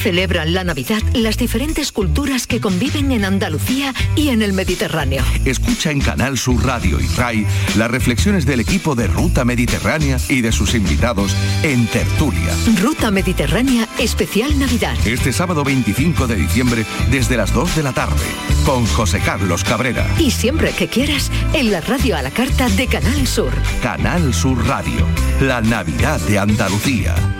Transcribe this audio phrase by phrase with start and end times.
[0.00, 5.22] Celebran la Navidad las diferentes culturas que conviven en Andalucía y en el Mediterráneo?
[5.44, 7.46] Escucha en Canal Sur Radio y RAI
[7.76, 12.54] las reflexiones del equipo de Ruta Mediterránea y de sus invitados en Tertulia.
[12.80, 14.96] Ruta Mediterránea Especial Navidad.
[15.04, 18.24] Este sábado 25 de diciembre desde las 2 de la tarde
[18.64, 20.06] con José Carlos Cabrera.
[20.18, 23.52] Y siempre que quieras en la radio a la carta de Canal Sur.
[23.82, 25.06] Canal Sur Radio,
[25.40, 27.39] la Navidad de Andalucía.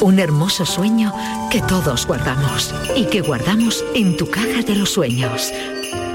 [0.00, 1.12] Un hermoso sueño
[1.50, 5.52] que todos guardamos y que guardamos en tu caja de los sueños.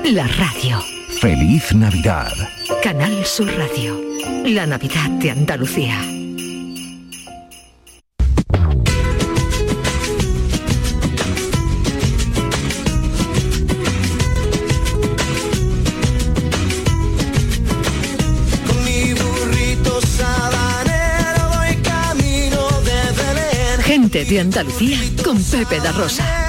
[0.04, 0.80] La radio.
[1.22, 2.34] Feliz Navidad.
[2.84, 4.00] Canal Sur Radio.
[4.46, 6.19] La Navidad de Andalucía.
[24.12, 26.49] Gente de Andalucía con Pepe da Rosa.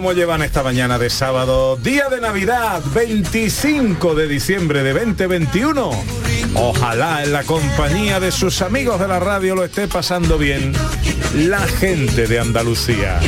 [0.00, 1.76] ¿Cómo llevan esta mañana de sábado?
[1.76, 5.90] Día de Navidad, 25 de diciembre de 2021.
[6.54, 10.72] Ojalá en la compañía de sus amigos de la radio lo esté pasando bien
[11.34, 13.20] la gente de Andalucía.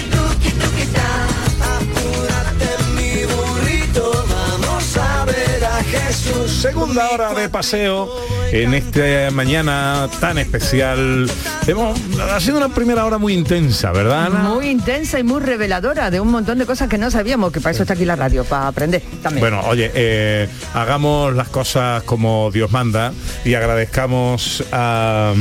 [6.46, 11.28] Segunda hora de paseo en esta mañana tan especial.
[11.66, 14.26] Hemos, ha sido una primera hora muy intensa, ¿verdad?
[14.26, 14.38] Ana?
[14.40, 17.72] Muy intensa y muy reveladora de un montón de cosas que no sabíamos, que para
[17.72, 19.40] eso está aquí la radio, para aprender también.
[19.40, 23.12] Bueno, oye, eh, hagamos las cosas como Dios manda
[23.44, 25.32] y agradezcamos a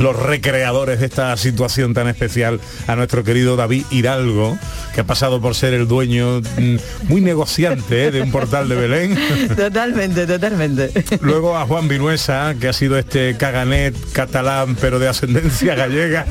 [0.00, 4.58] los recreadores de esta situación tan especial a nuestro querido David Hidalgo,
[4.94, 6.76] que ha pasado por ser el dueño mm,
[7.08, 9.18] muy negociante eh, de un portal de Belén.
[9.56, 10.90] Totalmente, totalmente.
[11.20, 16.26] Luego a Juan Vinuesa, que ha sido este caganet catalán, pero de ascendencia gallega.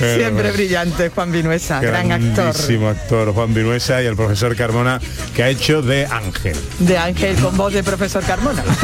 [0.00, 2.34] Eh, Siempre brillante, Juan Vinuesa, gran actor.
[2.34, 5.00] Grandísimo actor Juan Vinuesa y el profesor Carmona
[5.34, 6.56] que ha hecho de Ángel.
[6.78, 8.62] De Ángel con voz de profesor Carmona.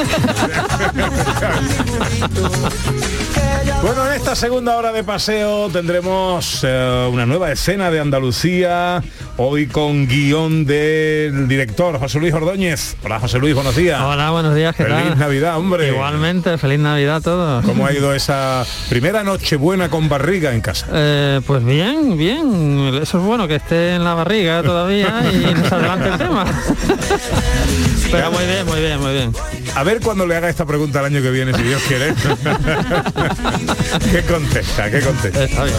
[3.82, 9.02] Bueno, en esta segunda hora de paseo tendremos eh, una nueva escena de Andalucía,
[9.36, 12.96] hoy con guion del director José Luis Ordóñez.
[13.02, 14.00] Hola José Luis, buenos días.
[14.00, 15.18] Hola, buenos días, ¿qué Feliz tal?
[15.18, 15.88] Navidad, hombre.
[15.88, 17.64] Igualmente, feliz Navidad a todos.
[17.64, 20.86] ¿Cómo ha ido esa primera noche buena con barriga en casa?
[20.92, 23.00] Eh, pues bien, bien.
[23.00, 26.44] Eso es bueno que esté en la barriga todavía y nos adelante el tema.
[28.10, 29.32] Pero muy bien, muy bien, muy bien.
[29.74, 32.12] A ver cuando le haga esta pregunta el año que viene, si Dios quiere.
[34.12, 34.90] ¿Qué contesta?
[34.90, 35.44] ¿Qué contesta?
[35.44, 35.76] Está bien.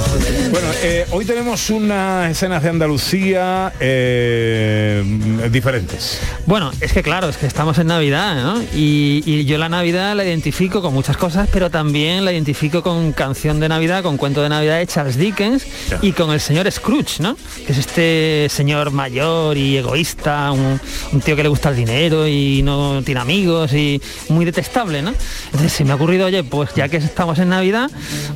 [0.51, 5.03] Bueno, eh, hoy tenemos unas escenas de Andalucía eh,
[5.51, 6.19] diferentes.
[6.47, 8.63] Bueno, es que claro, es que estamos en Navidad, ¿no?
[8.73, 13.11] Y, y yo la Navidad la identifico con muchas cosas, pero también la identifico con
[13.11, 15.99] canción de Navidad, con cuento de Navidad de Charles Dickens Ya.
[16.01, 17.37] y con el señor Scrooge, ¿no?
[17.67, 20.79] Que es este señor mayor y egoísta, un,
[21.11, 23.82] un tío que le gusta el dinero y no tiene amigos y
[24.29, 25.13] muy detestable, ¿no?
[25.45, 27.89] Entonces se me ha ocurrido, oye, pues ya que estamos en Navidad,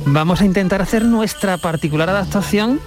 [0.06, 2.80] vamos a intentar hacer nuestra particular adaptación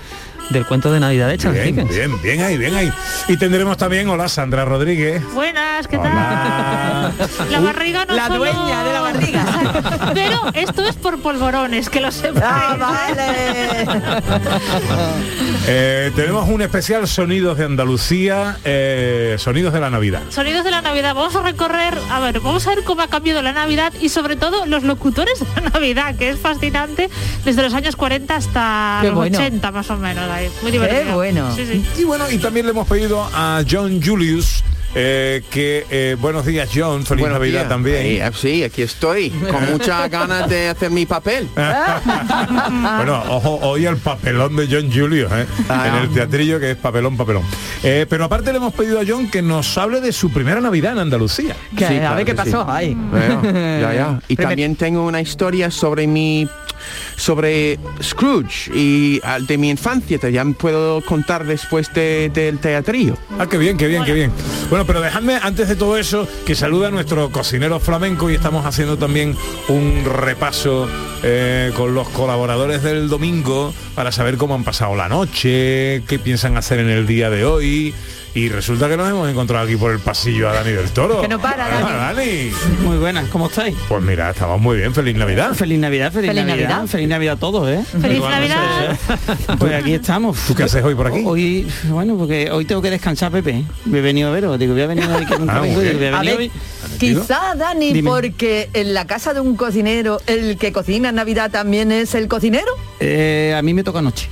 [0.52, 1.96] del cuento de Navidad de Charles Bien, Dickens.
[1.96, 2.92] bien, bien ahí, bien ahí.
[3.28, 5.24] Y tendremos también, hola Sandra Rodríguez.
[5.34, 7.12] Buenas, ¿qué Hola.
[7.18, 7.52] tal?
[7.52, 9.46] La barriga no La solo- dueña de la barriga.
[10.14, 12.42] Pero esto es por polvorones, que lo sepa.
[12.44, 13.86] Ah, vale.
[15.68, 20.22] Eh, tenemos un especial Sonidos de Andalucía, eh, Sonidos de la Navidad.
[20.30, 21.14] Sonidos de la Navidad.
[21.14, 24.36] Vamos a recorrer, a ver, vamos a ver cómo ha cambiado la Navidad y sobre
[24.36, 27.10] todo los locutores de la Navidad, que es fascinante
[27.46, 29.38] desde los años 40 hasta Qué los bueno.
[29.38, 30.30] 80 más o menos.
[30.32, 30.41] ahí.
[30.62, 31.16] Muy divertido.
[31.16, 31.54] bueno.
[31.56, 31.86] Sí, sí.
[32.00, 36.68] Y bueno, y también le hemos pedido a John Julius eh, que eh, buenos días
[36.74, 37.70] John, feliz Buenos Navidad días.
[37.70, 37.98] también.
[38.22, 41.48] Eh, sí, aquí estoy, con muchas ganas de hacer mi papel.
[41.56, 45.46] bueno, ojo, hoy el papelón de John Julio, ¿eh?
[45.70, 45.88] Ah.
[45.88, 47.44] en el teatrillo que es papelón, papelón.
[47.84, 50.94] Eh, pero aparte le hemos pedido a John que nos hable de su primera Navidad
[50.94, 51.56] en Andalucía.
[51.78, 52.38] Sí, a ver qué sí.
[52.38, 52.66] pasó.
[52.66, 54.20] Bueno, ya, ya.
[54.28, 56.48] Y Primer- también tengo una historia sobre mi
[57.16, 60.18] sobre Scrooge y ah, de mi infancia.
[60.18, 63.18] Te ya puedo contar después de- del teatrillo.
[63.40, 64.32] Ah, qué bien, qué bien, qué bien.
[64.70, 68.66] Bueno, pero dejadme antes de todo eso que saluda a nuestro cocinero flamenco y estamos
[68.66, 69.36] haciendo también
[69.68, 70.88] un repaso
[71.24, 76.58] eh, con los colaboradores del domingo para saber cómo han pasado la noche, qué piensan
[76.58, 77.94] hacer en el día de hoy.
[78.34, 81.20] Y resulta que nos hemos encontrado aquí por el pasillo a Dani del Toro.
[81.22, 82.50] Que no para, Ah, Dani.
[82.50, 82.52] Dani.
[82.86, 83.76] Muy buenas, ¿cómo estáis?
[83.90, 85.54] Pues mira, estamos muy bien, feliz Navidad.
[85.54, 86.88] Feliz Navidad, feliz, Feliz Navidad, Navidad.
[86.88, 87.84] feliz Navidad a todos, ¿eh?
[88.00, 88.98] Feliz Navidad.
[89.60, 90.38] Pues aquí estamos.
[90.48, 91.24] ¿Tú qué haces hoy por aquí?
[91.26, 93.66] Hoy, bueno, porque hoy tengo que descansar, Pepe.
[93.84, 95.98] Me he venido a veros, digo, voy a venir hoy que nunca Ah, vengo, digo,
[95.98, 96.52] voy a venir hoy.
[97.00, 98.10] quizá Dani, Dime.
[98.10, 102.30] porque en la casa de un cocinero, el que cocina en Navidad también es el
[102.30, 102.72] cocinero.
[103.02, 104.30] Eh, a mí me toca anoche.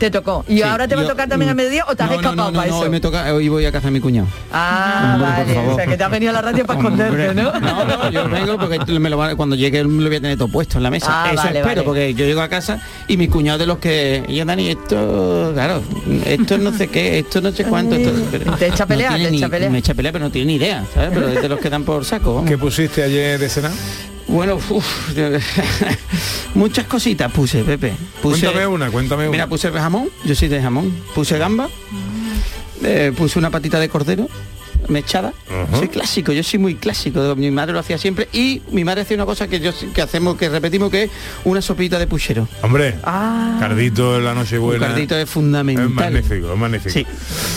[0.00, 0.44] Te tocó.
[0.48, 2.20] ¿Y Sí, ahora te va a tocar también a mediodía o te has no, no,
[2.22, 2.84] escapado no, no, para no, eso?
[2.84, 4.26] hoy me toca, hoy voy a casa de mi cuñado.
[4.52, 5.58] Ah, vale.
[5.58, 7.52] O sea, que te has venido a la radio para esconderte, ¿no?
[7.60, 10.38] No, no, yo vengo porque me lo va- cuando llegue me lo voy a tener
[10.38, 11.06] todo puesto en la mesa.
[11.10, 11.82] Ah, Eso vale, espero, vale.
[11.82, 14.24] porque yo llego a casa y mi cuñado de los que.
[14.26, 15.82] Y yo, Dani, esto, claro,
[16.24, 17.94] esto no sé qué, esto no sé cuánto.
[17.94, 19.70] Esto, pero Te echa a pelear, tiene te echa a pelear.
[19.70, 21.10] Me echa a pelear, pero no tiene ni idea, ¿sabes?
[21.12, 22.36] Pero es de los que dan por saco.
[22.36, 22.48] vamos.
[22.50, 23.72] ¿Qué pusiste ayer de cenar?
[24.30, 25.12] Bueno, uf,
[26.54, 27.94] muchas cositas puse, Pepe.
[28.22, 29.30] Puse, Cuéntame una, cuéntame una.
[29.32, 30.94] Mira, puse jamón, yo soy de jamón.
[31.16, 31.68] Puse gamba,
[32.84, 34.28] eh, puse una patita de cordero
[34.90, 35.32] mechada.
[35.48, 35.78] Ajá.
[35.78, 37.34] Soy clásico, yo soy muy clásico.
[37.36, 40.36] Mi madre lo hacía siempre y mi madre hacía una cosa que yo que hacemos,
[40.36, 41.10] que repetimos, que es
[41.44, 42.48] una sopita de puchero.
[42.62, 43.56] Hombre, Ah.
[43.60, 44.86] cardito en la Un Nochebuena.
[44.88, 45.88] cardito es Es fundamental.
[45.90, 46.90] magnífico, es magnífico.
[46.90, 47.06] Sí.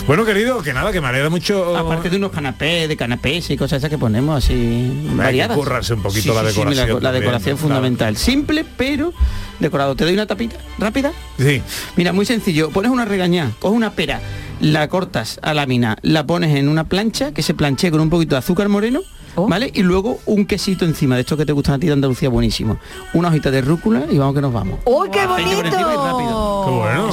[0.08, 1.76] Bueno, querido, que nada, que me alegra mucho.
[1.78, 5.58] Aparte de unos canapés, de canapés y cosas esas que ponemos así variadas.
[5.58, 8.18] currarse un poquito la la, decoración la también, decoración fundamental.
[8.18, 9.14] Simple, pero
[9.60, 9.96] decorado.
[9.96, 11.12] Te doy una tapita rápida.
[11.40, 11.62] Sí.
[11.96, 12.70] Mira, muy sencillo.
[12.70, 14.22] Pones una regañá, coges una pera,
[14.64, 18.36] la cortas a lámina, la pones en una plancha que se planche con un poquito
[18.36, 19.02] de azúcar moreno,
[19.36, 19.48] Oh.
[19.48, 19.72] ¿vale?
[19.74, 22.78] Y luego un quesito encima, de estos que te gustan a ti de Andalucía, buenísimo.
[23.14, 24.80] Una hojita de rúcula y vamos que nos vamos.
[24.84, 26.64] ¡Oh, qué por rápido.
[26.66, 27.04] Qué bueno.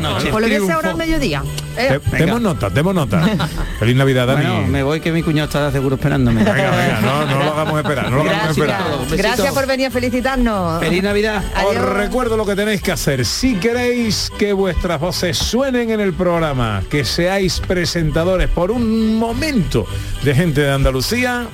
[0.00, 0.30] Noche.
[0.30, 1.42] Pues lo voy a hacer ahora al mediodía.
[1.76, 1.98] Eh.
[2.12, 3.20] Demos nota, demos nota.
[3.78, 4.46] Feliz Navidad, Dani.
[4.46, 6.44] Bueno, me voy que mi cuñado está seguro esperándome.
[6.44, 8.58] Venga, venga, no, no lo hagamos esperar, no lo hagamos Gracias.
[8.58, 8.98] esperar.
[9.00, 9.16] Besito.
[9.16, 10.80] Gracias por venir a felicitarnos.
[10.80, 11.42] ¡Feliz Navidad!
[11.66, 13.24] Os recuerdo lo que tenéis que hacer.
[13.24, 19.86] Si queréis que vuestras voces suenen en el programa, que seáis presentadores por un momento
[20.22, 21.48] de gente de Andalucía,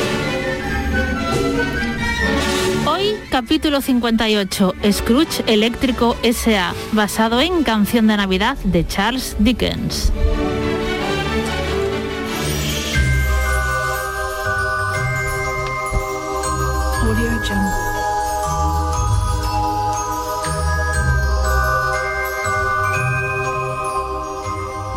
[3.41, 10.13] Capítulo 58, Scrooge Eléctrico S.A., basado en Canción de Navidad de Charles Dickens.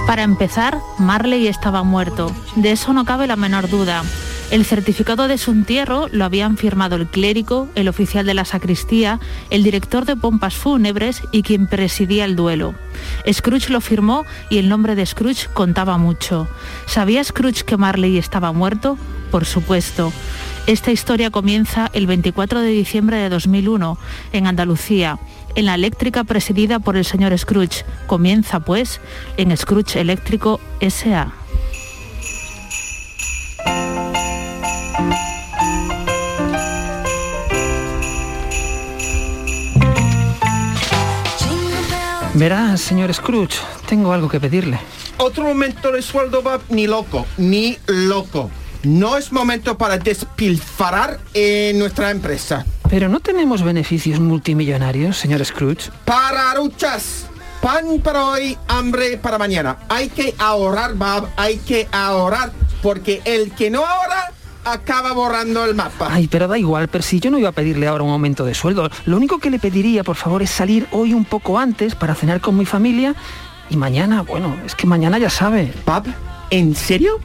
[0.07, 2.31] Para empezar, Marley estaba muerto.
[2.57, 4.03] De eso no cabe la menor duda.
[4.51, 9.19] El certificado de su entierro lo habían firmado el clérigo, el oficial de la sacristía,
[9.51, 12.75] el director de pompas fúnebres y quien presidía el duelo.
[13.31, 16.47] Scrooge lo firmó y el nombre de Scrooge contaba mucho.
[16.87, 18.97] ¿Sabía Scrooge que Marley estaba muerto?
[19.31, 20.13] Por supuesto.
[20.67, 23.99] Esta historia comienza el 24 de diciembre de 2001
[24.33, 25.19] en Andalucía,
[25.57, 27.85] en la eléctrica presidida por el señor Scrooge.
[28.07, 29.01] Comienza pues
[29.37, 31.44] en Scrooge Eléctrico SA.
[42.35, 44.81] Verá, señor Scrooge, tengo algo que pedirle.
[45.19, 48.51] Otro momento de sueldo, Bob, ni loco, ni loco.
[48.83, 52.67] No es momento para despilfarrar en nuestra empresa.
[52.91, 55.91] Pero no tenemos beneficios multimillonarios, señor Scrooge.
[56.05, 57.27] Pararuchas.
[57.63, 59.79] Pan para hoy, hambre para mañana.
[59.89, 62.53] Hay que ahorrar, Bob, hay que ahorrar.
[62.83, 64.33] Porque el que no ahorra
[64.65, 66.09] acaba borrando el mapa.
[66.11, 68.91] Ay, pero da igual, Percy, yo no iba a pedirle ahora un aumento de sueldo.
[69.07, 72.41] Lo único que le pediría, por favor, es salir hoy un poco antes para cenar
[72.41, 73.15] con mi familia.
[73.71, 75.73] Y mañana, bueno, es que mañana ya sabe.
[75.87, 76.05] Bob,
[76.51, 77.19] ¿en serio?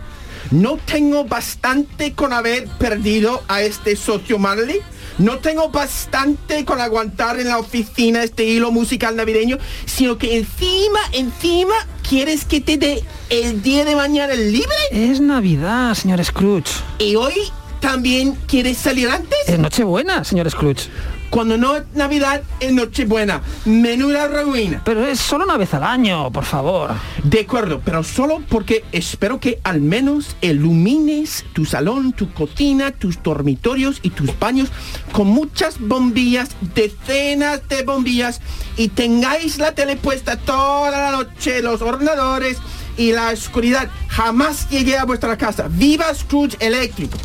[0.52, 4.82] ¿No tengo bastante con haber perdido a este socio Marley?
[5.20, 9.58] ¿No tengo bastante con aguantar en la oficina este hilo musical navideño?
[9.86, 11.74] Sino que encima, encima,
[12.08, 14.74] ¿quieres que te dé el día de mañana libre?
[14.92, 16.72] Es Navidad, señor Scrooge.
[17.00, 17.34] ¿Y hoy
[17.82, 19.38] también quieres salir antes?
[19.46, 20.90] Es Nochebuena, señor Scrooge.
[21.30, 23.42] Cuando no es Navidad, es Nochebuena.
[23.66, 24.82] Menuda ruina.
[24.84, 26.92] Pero es solo una vez al año, por favor.
[27.24, 33.22] De acuerdo, pero solo porque espero que al menos ilumines tu salón, tu cocina, tus
[33.22, 34.70] dormitorios y tus baños
[35.12, 38.42] con muchas bombillas, decenas de bombillas
[38.76, 42.58] y tengáis la tele puesta toda la noche, los ordenadores
[42.98, 43.90] y la oscuridad.
[44.08, 45.68] Jamás llegué a vuestra casa.
[45.70, 47.18] ¡Viva Scrooge eléctrico!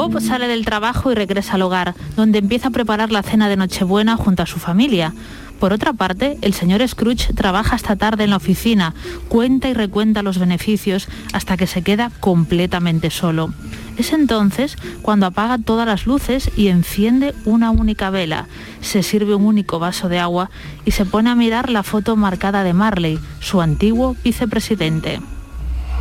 [0.00, 3.58] Bob sale del trabajo y regresa al hogar, donde empieza a preparar la cena de
[3.58, 5.12] Nochebuena junto a su familia.
[5.58, 8.94] Por otra parte, el señor Scrooge trabaja hasta tarde en la oficina,
[9.28, 13.52] cuenta y recuenta los beneficios hasta que se queda completamente solo.
[13.98, 18.46] Es entonces cuando apaga todas las luces y enciende una única vela,
[18.80, 20.48] se sirve un único vaso de agua
[20.86, 25.20] y se pone a mirar la foto marcada de Marley, su antiguo vicepresidente.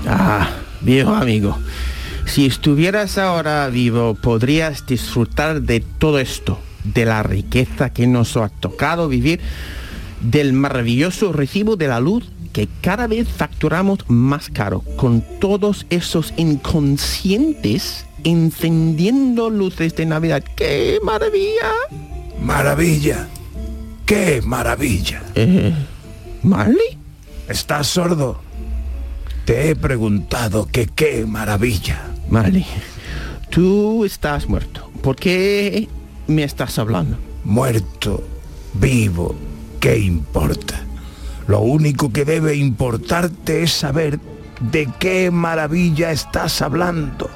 [0.08, 0.48] Ah,
[0.80, 1.58] viejo amigo.
[2.30, 8.50] Si estuvieras ahora vivo, podrías disfrutar de todo esto, de la riqueza que nos ha
[8.50, 9.40] tocado vivir,
[10.22, 16.32] del maravilloso recibo de la luz que cada vez facturamos más caro, con todos esos
[16.38, 20.44] inconscientes encendiendo luces de Navidad.
[20.56, 21.72] ¡Qué maravilla!
[22.40, 23.28] Maravilla.
[24.06, 25.24] ¡Qué maravilla!
[25.34, 25.74] Eh,
[26.44, 27.00] ¿Marley?
[27.48, 28.40] ¿Estás sordo?
[29.46, 32.10] Te he preguntado que qué maravilla.
[32.30, 32.66] Marley,
[33.50, 34.92] tú estás muerto.
[35.02, 35.88] ¿Por qué
[36.28, 37.18] me estás hablando?
[37.44, 38.24] Muerto,
[38.74, 39.36] vivo,
[39.80, 40.80] ¿qué importa?
[41.48, 44.20] Lo único que debe importarte es saber
[44.60, 47.30] de qué maravilla estás hablando.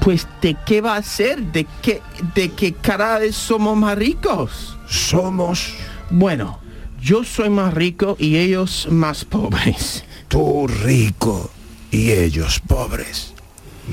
[0.00, 2.00] Pues de qué va a ser, de qué,
[2.34, 4.76] de qué cara somos más ricos.
[4.88, 5.74] Somos.
[6.10, 6.58] Bueno,
[7.00, 10.04] yo soy más rico y ellos más pobres.
[10.28, 11.50] Tú rico
[11.90, 13.31] y ellos pobres.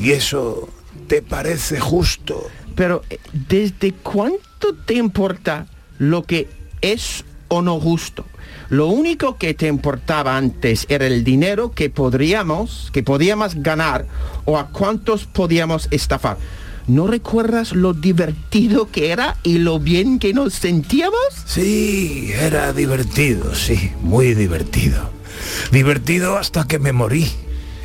[0.01, 0.69] ¿Y eso
[1.07, 2.49] te parece justo?
[2.75, 6.47] Pero eh, ¿desde cuánto te importa lo que
[6.81, 8.25] es o no justo?
[8.69, 14.05] Lo único que te importaba antes era el dinero que podríamos, que podíamos ganar
[14.45, 16.37] o a cuántos podíamos estafar.
[16.87, 21.19] ¿No recuerdas lo divertido que era y lo bien que nos sentíamos?
[21.45, 25.09] Sí, era divertido, sí, muy divertido.
[25.71, 27.29] Divertido hasta que me morí.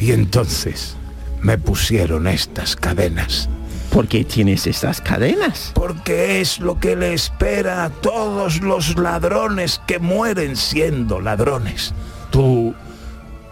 [0.00, 0.97] Y entonces
[1.44, 3.50] me pusieron estas cadenas.
[3.92, 5.72] ¿Por qué tienes estas cadenas?
[5.74, 11.92] Porque es lo que le espera a todos los ladrones que mueren siendo ladrones.
[12.30, 12.74] Tú,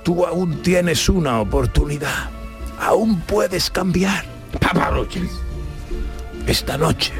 [0.02, 2.30] tú aún tienes una oportunidad.
[2.80, 4.24] Aún puedes cambiar.
[4.58, 5.28] Paparruchas.
[6.46, 7.12] Esta noche,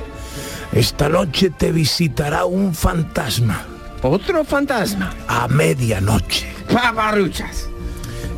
[0.72, 3.62] esta noche te visitará un fantasma.
[4.02, 5.14] ¿Otro fantasma?
[5.28, 6.50] A medianoche.
[6.72, 7.68] Paparruchas.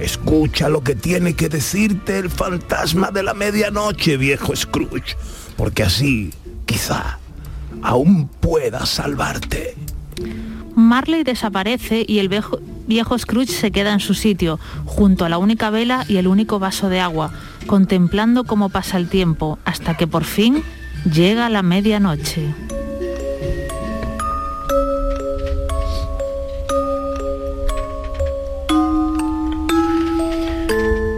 [0.01, 5.17] Escucha lo que tiene que decirte el fantasma de la medianoche, viejo Scrooge,
[5.57, 6.33] porque así,
[6.67, 7.19] quizá,
[7.83, 9.77] aún pueda salvarte.
[10.75, 12.59] Marley desaparece y el viejo,
[12.89, 16.59] viejo Scrooge se queda en su sitio, junto a la única vela y el único
[16.59, 17.33] vaso de agua,
[17.67, 20.63] contemplando cómo pasa el tiempo, hasta que por fin
[21.11, 22.53] llega la medianoche.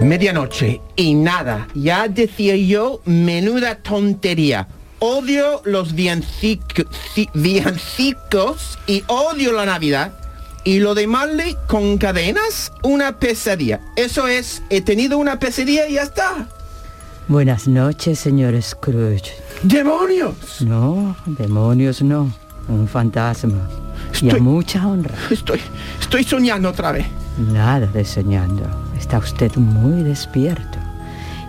[0.01, 1.69] Medianoche y nada.
[1.75, 4.69] Ya decía yo, menuda tontería.
[4.99, 10.13] Odio los villancico- ci- villancicos y odio la Navidad.
[10.65, 13.81] Y lo de Marley con cadenas, una pesadilla.
[13.95, 16.49] Eso es, he tenido una pesadilla y ya está.
[17.29, 19.33] Buenas noches, señor Scrooge.
[19.63, 20.61] ¡Demonios!
[20.63, 22.33] No, demonios no.
[22.69, 23.69] Un fantasma.
[24.21, 25.15] Y a Estoy- mucha honra.
[25.31, 25.61] Estoy,
[26.01, 27.07] estoy soñando otra vez.
[27.53, 28.63] Nada de soñando.
[28.99, 30.79] Está usted muy despierto.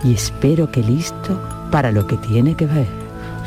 [0.04, 2.88] Y espero que listo para lo que tiene que ver.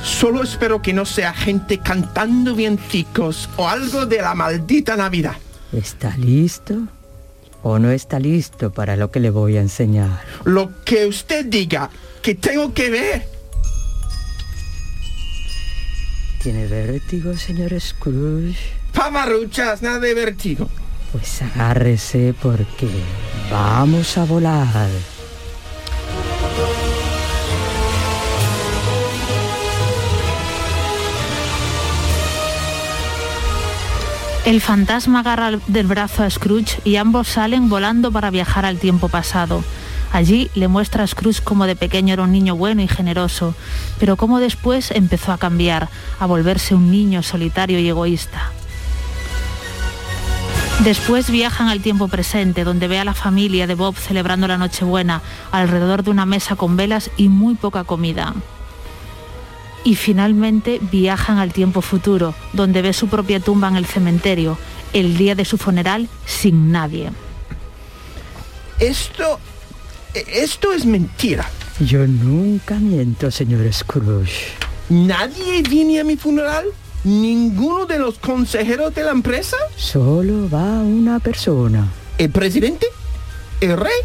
[0.03, 5.37] Solo espero que no sea gente cantando villancicos o algo de la maldita Navidad.
[5.73, 6.75] ¿Está listo?
[7.63, 10.23] ¿O no está listo para lo que le voy a enseñar?
[10.45, 11.91] Lo que usted diga
[12.23, 13.29] que tengo que ver.
[16.43, 18.57] ¿Tiene vértigo, señor Scrooge?
[18.93, 20.69] Pamarruchas, nada de vértigo.
[21.13, 22.89] Pues agárrese porque
[23.51, 24.89] vamos a volar.
[34.47, 39.09] El fantasma agarra del brazo a Scrooge y ambos salen volando para viajar al tiempo
[39.09, 39.63] pasado.
[40.13, 43.55] Allí le muestra a Scrooge cómo de pequeño era un niño bueno y generoso,
[44.01, 48.51] pero cómo después empezó a cambiar, a volverse un niño solitario y egoísta.
[50.85, 55.21] Después viajan al tiempo presente, donde ve a la familia de Bob celebrando la Nochebuena
[55.53, 58.35] alrededor de una mesa con velas y muy poca comida.
[59.85, 64.57] Y finalmente viajan al tiempo futuro, donde ve su propia tumba en el cementerio,
[64.95, 67.11] el día de su funeral, sin nadie.
[68.79, 69.39] Esto...
[70.15, 71.49] Esto es mentira.
[71.79, 74.49] Yo nunca miento, señor Scrooge.
[74.89, 76.65] ¿Nadie viene a mi funeral?
[77.05, 79.57] ¿Ninguno de los consejeros de la empresa?
[79.77, 81.89] Solo va una persona.
[82.19, 82.87] ¿El presidente?
[83.63, 83.97] ¿El rey?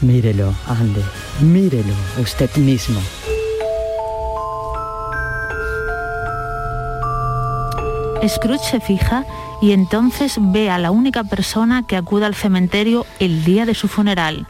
[0.00, 1.02] Mírelo, ande,
[1.40, 3.00] mírelo usted mismo.
[8.28, 9.26] Scrooge se fija
[9.60, 13.88] y entonces ve a la única persona que acude al cementerio el día de su
[13.88, 14.46] funeral.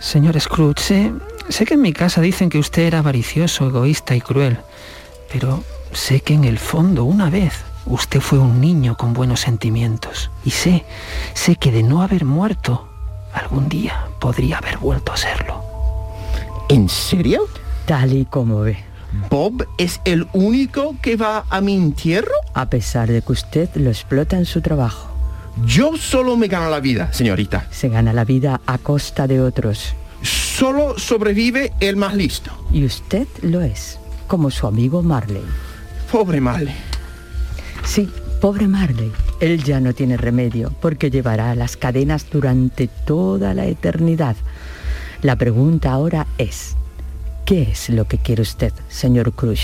[0.00, 1.12] Señor Scrooge, sé,
[1.50, 4.58] sé que en mi casa dicen que usted era avaricioso, egoísta y cruel,
[5.30, 5.62] pero
[5.96, 10.50] sé que en el fondo una vez usted fue un niño con buenos sentimientos y
[10.50, 10.84] sé,
[11.34, 12.88] sé que de no haber muerto,
[13.32, 15.64] algún día podría haber vuelto a serlo.
[16.68, 17.42] ¿En serio?
[17.86, 18.76] Tal y como ve.
[19.30, 22.34] ¿Bob es el único que va a mi entierro?
[22.54, 25.10] A pesar de que usted lo explota en su trabajo.
[25.64, 27.66] Yo solo me gano la vida, señorita.
[27.70, 29.94] Se gana la vida a costa de otros.
[30.22, 32.50] Solo sobrevive el más listo.
[32.70, 35.44] Y usted lo es, como su amigo Marley.
[36.10, 36.74] Pobre Marley.
[37.84, 38.08] Sí,
[38.40, 39.12] pobre Marley.
[39.40, 44.36] Él ya no tiene remedio porque llevará las cadenas durante toda la eternidad.
[45.22, 46.76] La pregunta ahora es,
[47.44, 49.60] ¿qué es lo que quiere usted, señor Cruz?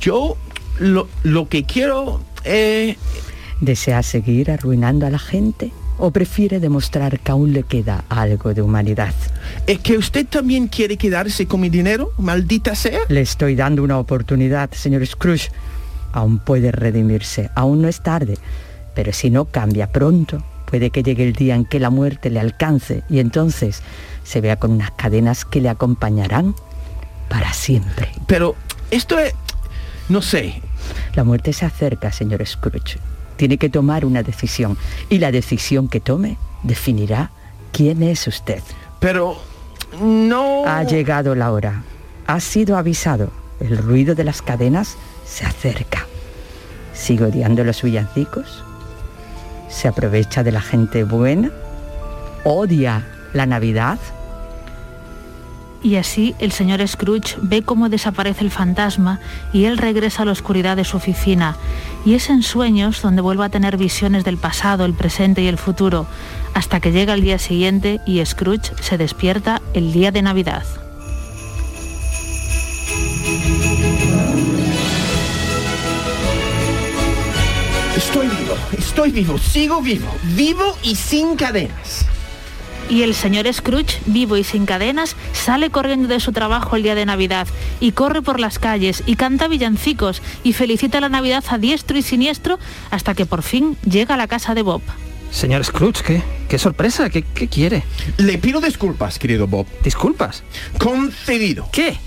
[0.00, 0.36] Yo
[0.78, 2.20] lo, lo que quiero...
[2.44, 2.96] Eh...
[3.60, 5.70] ¿Desea seguir arruinando a la gente?
[5.98, 9.14] ¿O prefiere demostrar que aún le queda algo de humanidad?
[9.66, 13.00] ¿Es que usted también quiere quedarse con mi dinero, maldita sea?
[13.08, 15.50] Le estoy dando una oportunidad, señor Scrooge.
[16.12, 18.38] Aún puede redimirse, aún no es tarde.
[18.94, 22.40] Pero si no cambia pronto, puede que llegue el día en que la muerte le
[22.40, 23.82] alcance y entonces
[24.24, 26.54] se vea con unas cadenas que le acompañarán
[27.28, 28.08] para siempre.
[28.26, 28.56] Pero
[28.90, 29.34] esto es...
[30.08, 30.60] no sé.
[31.14, 32.98] La muerte se acerca, señor Scrooge.
[33.36, 34.76] Tiene que tomar una decisión
[35.08, 37.30] y la decisión que tome definirá
[37.72, 38.62] quién es usted.
[38.98, 39.36] Pero
[40.00, 40.64] no...
[40.66, 41.82] Ha llegado la hora.
[42.26, 43.30] Ha sido avisado.
[43.60, 44.96] El ruido de las cadenas
[45.30, 46.06] se acerca.
[46.92, 48.64] ¿Sigue odiando los villancicos?
[49.68, 51.50] ¿Se aprovecha de la gente buena?
[52.44, 53.98] ¿Odia la Navidad?
[55.82, 59.20] Y así el señor Scrooge ve cómo desaparece el fantasma
[59.52, 61.56] y él regresa a la oscuridad de su oficina.
[62.04, 65.56] Y es en sueños donde vuelve a tener visiones del pasado, el presente y el
[65.56, 66.06] futuro,
[66.52, 70.64] hasta que llega el día siguiente y Scrooge se despierta el día de Navidad.
[78.00, 82.06] Estoy vivo, estoy vivo, sigo vivo, vivo y sin cadenas.
[82.88, 86.94] Y el señor Scrooge, vivo y sin cadenas, sale corriendo de su trabajo el día
[86.94, 87.46] de Navidad
[87.78, 92.02] y corre por las calles y canta villancicos y felicita la Navidad a diestro y
[92.02, 92.58] siniestro
[92.90, 94.80] hasta que por fin llega a la casa de Bob.
[95.30, 97.10] Señor Scrooge, ¿qué, qué sorpresa?
[97.10, 97.84] ¿Qué, ¿Qué quiere?
[98.16, 99.66] Le pido disculpas, querido Bob.
[99.84, 100.42] ¿Disculpas?
[100.78, 101.68] Concedido.
[101.70, 101.98] ¿Qué?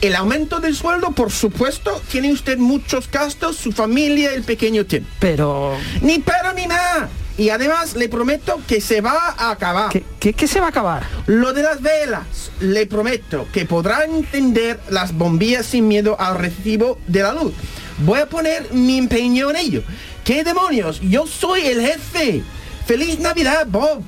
[0.00, 5.04] El aumento del sueldo, por supuesto, tiene usted muchos gastos, su familia, el pequeño Tim.
[5.18, 5.76] Pero...
[6.02, 7.08] Ni pero ni nada.
[7.38, 9.90] Y además le prometo que se va a acabar.
[9.90, 11.02] ¿Qué, qué, qué se va a acabar?
[11.26, 12.26] Lo de las velas.
[12.60, 17.52] Le prometo que podrá encender las bombillas sin miedo al recibo de la luz.
[17.98, 19.82] Voy a poner mi empeño en ello.
[20.24, 21.00] ¿Qué demonios?
[21.00, 22.42] Yo soy el jefe.
[22.86, 24.02] ¡Feliz Navidad, Bob!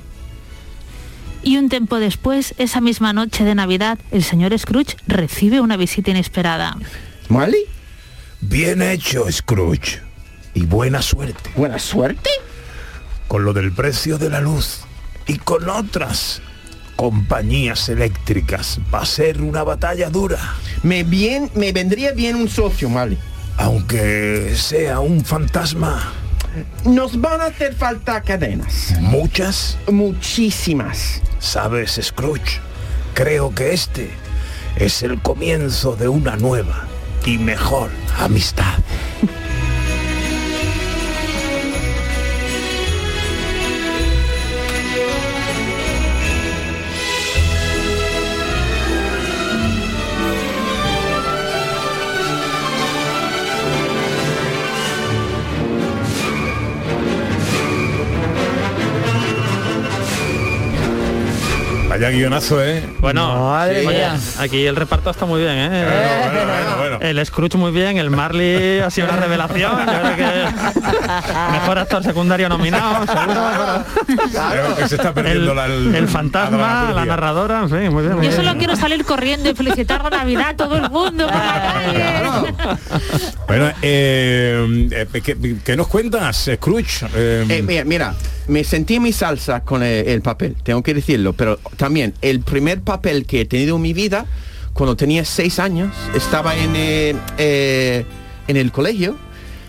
[1.49, 6.11] Y un tiempo después, esa misma noche de Navidad, el señor Scrooge recibe una visita
[6.11, 6.77] inesperada.
[7.27, 7.65] ¿Molly?
[8.39, 9.99] Bien hecho, Scrooge.
[10.53, 11.49] Y buena suerte.
[11.55, 12.29] ¿Buena suerte?
[13.27, 14.81] Con lo del precio de la luz
[15.25, 16.43] y con otras
[16.95, 20.53] compañías eléctricas va a ser una batalla dura.
[20.83, 23.17] Me, bien, me vendría bien un socio, Molly.
[23.57, 26.13] Aunque sea un fantasma.
[26.85, 28.93] Nos van a hacer falta cadenas.
[28.99, 29.77] ¿Muchas?
[29.91, 31.21] Muchísimas.
[31.39, 32.59] ¿Sabes, Scrooge?
[33.13, 34.11] Creo que este
[34.75, 36.87] es el comienzo de una nueva
[37.25, 38.79] y mejor amistad.
[61.99, 62.81] Vaya guionazo, ¿eh?
[62.99, 64.15] Bueno, Madre sí, mía.
[64.37, 65.67] aquí el reparto está muy bien, ¿eh?
[65.67, 66.88] Bueno, bueno, bueno, bueno.
[66.99, 69.71] El Scrooge muy bien, el Marley ha sido una revelación.
[69.79, 70.23] Yo creo que
[71.51, 73.85] mejor actor secundario nominado, seguro.
[74.51, 78.03] Creo que se está perdiendo El, la, el- el fantasma, la narradora, en fin, muy
[78.03, 78.15] bien.
[78.15, 78.35] muy Yo bien.
[78.35, 82.53] solo quiero salir corriendo y felicitar la Navidad a todo el mundo por la calle.
[83.47, 87.05] Bueno, eh, eh, ¿qué, qué nos cuentas, Scrooge?
[87.15, 88.13] Eh, Eh, mira, mira,
[88.47, 92.41] me sentí en mi salsa con el, el papel, tengo que decirlo, pero también el
[92.41, 94.25] primer papel que he tenido en mi vida,
[94.79, 98.05] cuando tenía seis años, estaba en, eh, eh,
[98.47, 99.17] en el colegio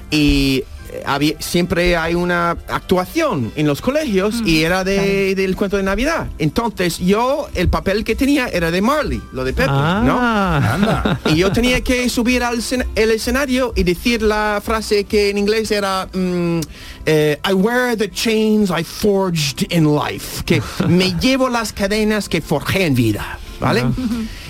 [0.08, 5.76] y eh, había, siempre hay una actuación en los colegios y era de, del cuento
[5.78, 6.28] de Navidad.
[6.38, 10.16] Entonces yo, el papel que tenía era de Marley, lo de Pepe, ¿no?
[10.16, 10.74] Ah.
[10.74, 11.20] anda.
[11.24, 12.60] Y yo tenía que subir al
[12.94, 16.60] el escenario y decir la frase que en inglés era mm,
[17.06, 20.44] eh, I wear the chains I forged in life.
[20.44, 23.40] Que me llevo las cadenas que forjé en vida.
[23.60, 23.84] ¿Vale?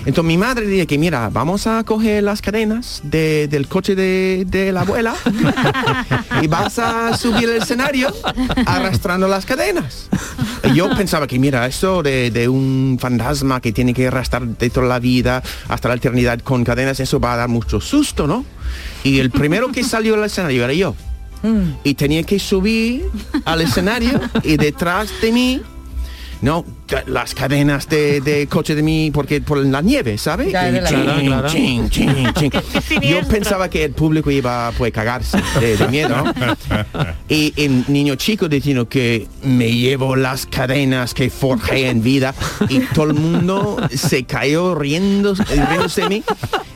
[0.05, 4.45] Entonces mi madre dice que mira, vamos a coger las cadenas de- del coche de,
[4.47, 5.13] de la abuela
[6.41, 8.07] y vas a subir el escenario
[8.65, 10.07] arrastrando las cadenas.
[10.63, 14.69] Y yo pensaba que mira, esto de, de un fantasma que tiene que arrastrar de
[14.69, 18.45] toda la vida hasta la eternidad con cadenas, eso va a dar mucho susto, ¿no?
[19.03, 20.95] Y el primero que salió al escenario era yo.
[21.83, 23.03] Y tenía que subir
[23.45, 25.61] al escenario y detrás de mí
[26.41, 26.63] no,
[27.07, 30.51] las cadenas de, de coche de mí, porque por la nieve, ¿sabes?
[30.51, 31.25] Ya, Y de la chin, nieve.
[31.25, 32.51] Claro, chin, chin, chin.
[33.01, 36.23] Yo pensaba que el público iba a pues, cagarse de, de miedo.
[37.29, 42.33] y el niño chico diciendo que me llevo las cadenas que forjé en vida
[42.69, 46.23] y todo el mundo se cayó riendo, riéndose de mí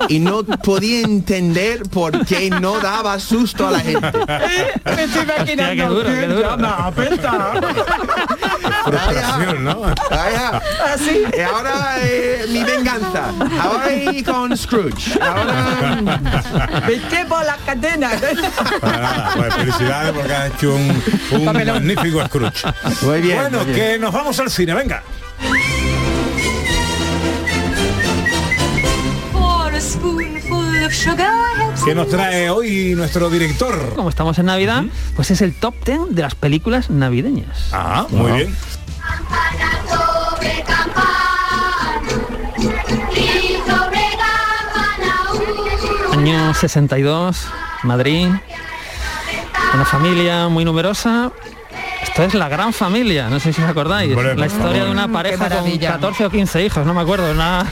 [0.09, 4.11] y no podía entender por qué no daba susto a la gente.
[4.85, 5.45] Me estoy imaginando.
[5.45, 6.49] Hostia, qué duro, qué duro.
[6.49, 7.53] llama, apesta.
[8.83, 9.81] frustración, ¿no?
[10.11, 11.23] Así.
[11.35, 13.33] Y ahora eh, mi venganza.
[13.59, 15.19] Ahora y con Scrooge.
[15.21, 16.21] Ahora
[16.87, 18.11] Vete por la cadena.
[18.81, 22.63] Para nada, pues felicidades porque has hecho un, magnífico Scrooge.
[23.01, 23.77] Muy bien, Bueno, muy bien.
[23.77, 25.03] que nos vamos al cine, venga.
[31.83, 33.93] ¿Qué nos trae hoy nuestro director?
[33.95, 34.83] Como estamos en Navidad,
[35.15, 37.69] pues es el top 10 de las películas navideñas.
[37.71, 38.55] Ah, muy bien.
[46.11, 47.47] Año 62,
[47.83, 48.29] Madrid.
[49.73, 51.31] Una familia muy numerosa.
[52.07, 54.15] Esto es la gran familia, no sé si os acordáis.
[54.15, 55.91] La historia de una pareja con maravilla.
[55.93, 57.65] 14 o 15 hijos, no me acuerdo, una,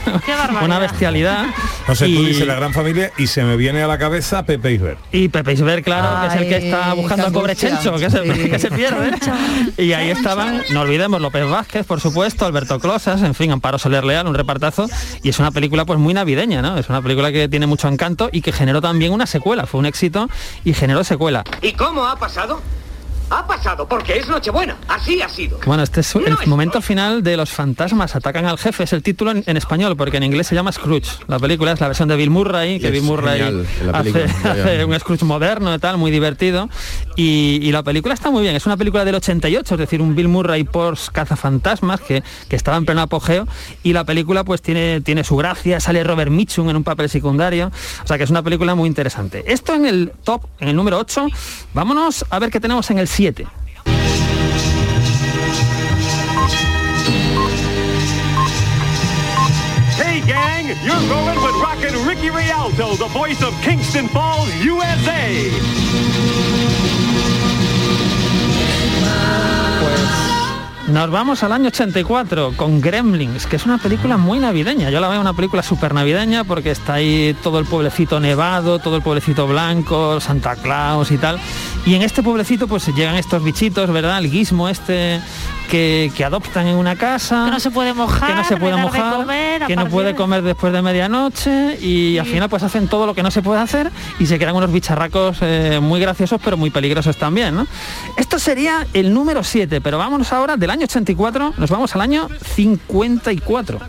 [0.62, 1.46] una bestialidad.
[1.88, 4.44] No sé, tú Y- dices la gran familia y se me viene a la cabeza
[4.44, 4.98] Pepe Isbert.
[5.12, 7.70] Y Pepe Isbert, claro, que es el que está buscando pobre angustia.
[7.80, 8.50] Chencho, que se, Sí.
[8.50, 9.12] que se pierde.
[9.78, 14.04] Y ahí estaban, no olvidemos, López Vázquez, por supuesto, Alberto Closas, en fin, Amparo Soler
[14.04, 14.88] Leal, un repartazo.
[15.22, 16.76] Y es una película pues muy navideña, ¿no?
[16.76, 19.66] Es una película que tiene mucho encanto y que generó también una secuela.
[19.66, 20.28] Fue un éxito
[20.64, 21.44] y generó secuela.
[21.62, 22.60] ¿Y cómo ha pasado?
[23.30, 24.76] Ha pasado porque es Nochebuena.
[24.86, 25.58] Así ha sido.
[25.66, 28.84] Bueno, este es el No es momento final de los fantasmas atacan al jefe.
[28.84, 31.10] Es el título en, en español, porque en inglés se llama Scrooge.
[31.26, 35.24] La película es la versión de Bill Murray, que Bill Murray genial hace, un Scrooge
[35.24, 36.68] moderno y tal, muy divertido.
[37.16, 38.54] Y, y la película está muy bien.
[38.54, 42.76] Es una película del 88, es decir, un Bill Murray por cazafantasmas que, que estaba
[42.76, 43.48] en pleno apogeo.
[43.82, 45.80] Y la película pues tiene, tiene su gracia.
[45.80, 47.72] Sale Robert Mitchum en un papel secundario.
[48.02, 49.44] O sea que es una película muy interesante.
[49.46, 51.26] Esto en el top, en el número 8.
[51.72, 53.23] Vámonos a ver qué tenemos en el 7.
[59.96, 65.50] Hey gang, you're rolling with Rockin' Ricky Rialto, the voice of Kingston Falls, USA.
[70.88, 74.90] Nos vamos al año 84 con Gremlins, que es una película muy navideña.
[74.90, 78.96] Yo la veo una película súper navideña porque está ahí todo el pueblecito nevado, todo
[78.96, 81.40] el pueblecito blanco, Santa Claus y tal.
[81.86, 84.18] Y en este pueblecito pues llegan estos bichitos, ¿verdad?
[84.18, 85.20] El guismo este
[85.74, 87.46] que, que adoptan en una casa.
[87.46, 90.14] Que no se puede mojar, que no se puede mojar, comer, que no puede de-
[90.14, 93.60] comer después de medianoche y al final pues hacen todo lo que no se puede
[93.60, 97.66] hacer y se quedan unos bicharracos eh, muy graciosos pero muy peligrosos también, ¿no?
[98.16, 102.28] Esto sería el número 7, pero vámonos ahora del año 84, nos vamos al año
[102.54, 103.80] 54.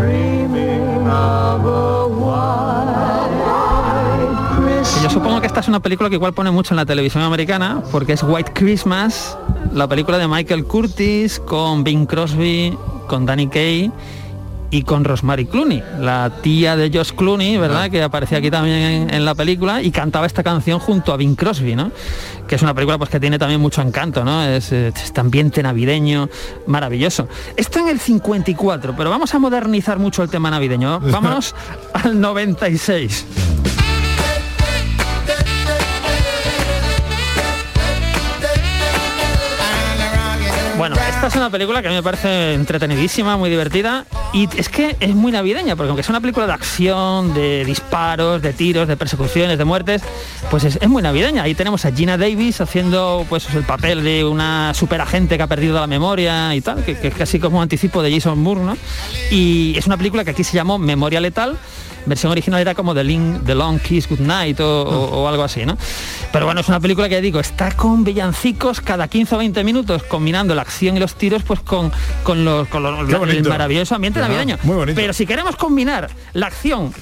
[0.00, 0.06] Que
[5.06, 7.80] yo supongo que esta es una película que igual pone mucho en la televisión americana,
[7.92, 9.38] porque es White Christmas,
[9.72, 13.92] la película de Michael Curtis con Bing Crosby, con Danny Kaye
[14.72, 17.88] y con Rosemary Clooney, la tía de Josh Clooney, ¿verdad?
[17.88, 21.36] Que aparecía aquí también en, en la película y cantaba esta canción junto a Bing
[21.36, 21.92] Crosby, ¿no?
[22.48, 24.42] Que es una película pues que tiene también mucho encanto, ¿no?
[24.42, 26.28] Es eh, este ambiente navideño
[26.66, 27.28] maravilloso.
[27.56, 30.98] Esto en el 54, pero vamos a modernizar mucho el tema navideño.
[31.12, 31.54] Vámonos
[31.92, 33.65] al 96.
[41.16, 44.96] Esta es una película que a mí me parece entretenidísima, muy divertida y es que
[45.00, 48.98] es muy navideña, porque aunque es una película de acción, de disparos, de tiros, de
[48.98, 50.02] persecuciones, de muertes,
[50.50, 51.44] pues es, muy navideña.
[51.44, 55.80] Ahí tenemos a Gina Davis haciendo pues el papel de una superagente que ha perdido
[55.80, 58.76] la memoria y tal, que, es casi como anticipo de Jason Moore, ¿no?
[59.30, 61.56] Y es una película que aquí se llamó Memoria Letal,
[62.06, 65.66] versión original era como The, Link, The Long Kiss Goodnight o, o- o algo así,
[65.66, 65.76] ¿no?
[66.32, 70.02] Pero bueno, es una película que digo, está con villancicos cada 15 o 20 minutos,
[70.04, 71.90] combinando la acción y los tiros pues con,
[72.22, 74.58] con, los, con los- el maravilloso ambiente Ajá, navideño.
[74.62, 74.96] muy bonito.
[74.96, 76.92] Pero si queremos combinar la acción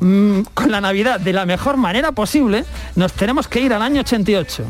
[0.00, 2.64] mm, con la Navidad de la mejor manera posible,
[2.96, 4.64] nos tenemos que ir al año 88.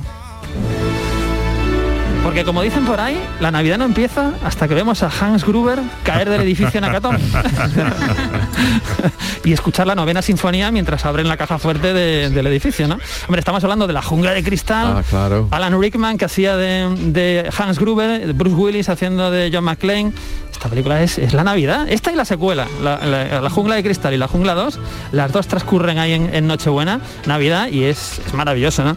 [2.25, 5.79] Porque como dicen por ahí, la Navidad no empieza hasta que vemos a Hans Gruber
[6.03, 7.19] caer del edificio Nakatomi
[9.45, 12.99] y escuchar la novena sinfonía mientras abren la caja fuerte de- del edificio, ¿no?
[13.29, 15.49] Hombre, estamos hablando de la jungla de cristal, Ah, claro.
[15.51, 20.13] Alan Rickman que hacía de, de Hans Gruber, Bruce Willis haciendo de John McClane.
[20.51, 21.87] Esta película es, es la Navidad.
[21.91, 24.79] Esta y la secuela, la, la- la jungla de cristal y la jungla 2,
[25.13, 28.97] las dos transcurren ahí en, en Nochebuena, Navidad, y es, es maravilloso, ¿no?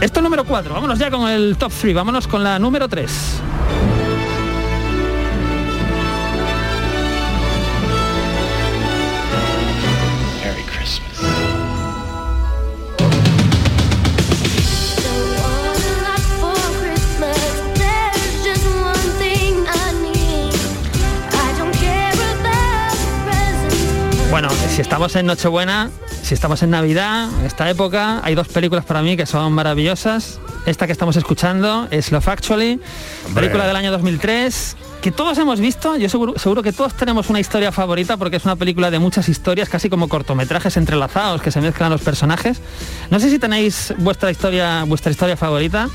[0.00, 3.10] Esto es número 4, vámonos ya con el top 3, vámonos con la número 3.
[10.42, 11.20] Merry Christmas.
[24.30, 25.90] Bueno, si estamos en Nochebuena,
[26.30, 30.38] si estamos en Navidad, en esta época, hay dos películas para mí que son maravillosas.
[30.64, 32.80] Esta que estamos escuchando es Love Actually,
[33.34, 35.96] película del año 2003, que todos hemos visto.
[35.96, 39.28] Yo seguro, seguro que todos tenemos una historia favorita porque es una película de muchas
[39.28, 42.60] historias, casi como cortometrajes entrelazados que se mezclan los personajes.
[43.10, 45.88] No sé si tenéis vuestra historia, vuestra historia favorita.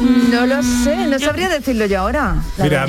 [0.00, 2.36] No lo sé, no sabría decirlo yo ahora.
[2.58, 2.86] la Mira, a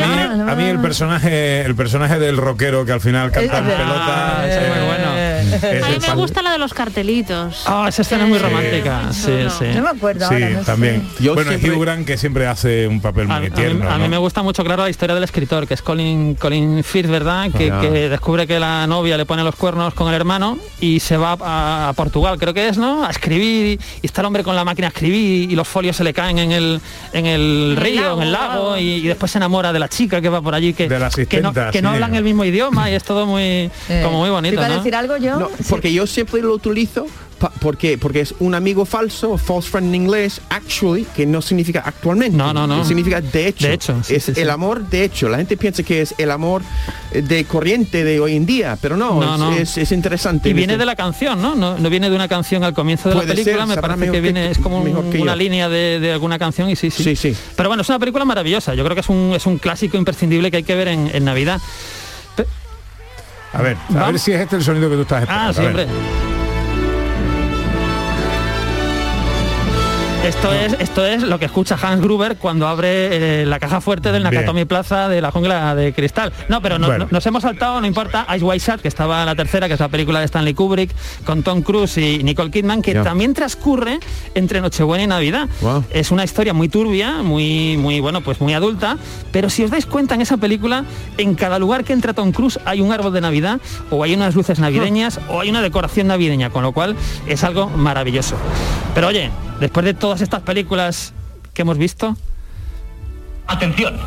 [0.56, 4.68] mí, a el personaje el personaje del rockero que al final canta en pelota ese
[4.68, 5.25] es muy bueno.
[5.54, 7.64] Es A mí me gusta la de los cartelitos.
[7.66, 9.12] Ah, esa escena es muy romántica.
[9.12, 9.66] Sí, sí.
[9.76, 10.66] No me acuerdo Sí, ahora, no sé.
[10.66, 11.08] también.
[11.20, 13.90] Yo bueno, siempre- Hugh Grant que siempre hace un papel A, muy a mí, tierno.
[13.90, 17.10] a mí me gusta mucho, claro, la historia del escritor, que es Colin, Colin Firth,
[17.10, 17.50] ¿verdad?
[17.52, 17.82] Que, Ah.
[17.82, 21.38] que descubre que la novia le pone los cuernos con el hermano y se va
[21.42, 23.06] a, a Portugal, creo que es, ¿no?
[23.06, 26.04] A escribir y está el hombre con la máquina a escribir y los folios se
[26.04, 26.80] le caen en el,
[27.14, 30.22] en el río, lago, en el lago, y, y después se enamora de la chica
[30.22, 31.94] que va por allí, que, De la que no, que no sí.
[31.96, 33.70] hablan el mismo idioma y es todo muy,
[34.04, 34.76] como muy bonito, ¿Iba a ¿no?
[34.78, 35.35] decir algo yo?
[35.40, 37.06] No, porque yo siempre lo utilizo
[37.40, 41.84] pa- porque porque es un amigo falso, false friend en inglés, actually, que no significa
[41.86, 42.38] actualmente.
[42.38, 42.86] No, no, no.
[42.86, 43.68] Significa de hecho.
[43.68, 44.42] De hecho, sí, es sí, sí.
[44.42, 45.28] el amor de hecho.
[45.30, 46.62] La gente piensa que es el amor
[47.14, 49.52] de corriente de hoy en día, pero no, No, es, no.
[49.54, 50.50] Es, es interesante.
[50.50, 51.56] Y viene Este- de la canción, ¿no?
[51.56, 54.12] No, no viene de una canción al comienzo de la película, ser, me parece que
[54.12, 56.90] que- viene, es como un- mejor que una línea de, de alguna canción y sí,
[56.92, 57.04] sí.
[57.04, 57.36] Sí, sí.
[57.56, 60.52] Pero bueno, es una película maravillosa, yo creo que es un, es un clásico imprescindible
[60.52, 61.60] que hay que ver en, en Navidad.
[63.56, 64.12] A ver, a Vamos.
[64.12, 65.44] ver si es este el sonido que tú estás esperando.
[65.44, 65.88] Ah, a ver.
[65.88, 66.25] siempre.
[70.26, 74.12] Esto es, esto es lo que escucha Hans Gruber cuando abre eh, la caja fuerte
[74.12, 74.34] del Bien.
[74.34, 76.34] Nakatomi Plaza de la jungla de cristal.
[76.50, 77.06] No, pero no- Bueno.
[77.06, 79.76] no- nos hemos saltado, no importa, Ice White Shot, que estaba en la tercera, que
[79.76, 80.90] es la película de Stanley Kubrick,
[81.26, 84.00] con Tom Cruise y Nicole Kidman, que también transcurre
[84.34, 85.48] entre Nochebuena y Navidad.
[85.62, 85.84] Wow.
[85.92, 88.98] Es una historia muy turbia, muy, muy, bueno, pues muy adulta,
[89.32, 90.86] pero si os dais cuenta en esa película,
[91.20, 93.60] en cada lugar que entra Tom Cruise hay un árbol de Navidad,
[93.92, 96.96] o hay unas luces navideñas, o hay una decoración navideña, con lo cual
[97.28, 98.36] es algo maravilloso.
[98.96, 101.14] Pero oye, después de todas estas películas
[101.54, 102.16] que hemos visto?
[103.48, 103.98] Atención.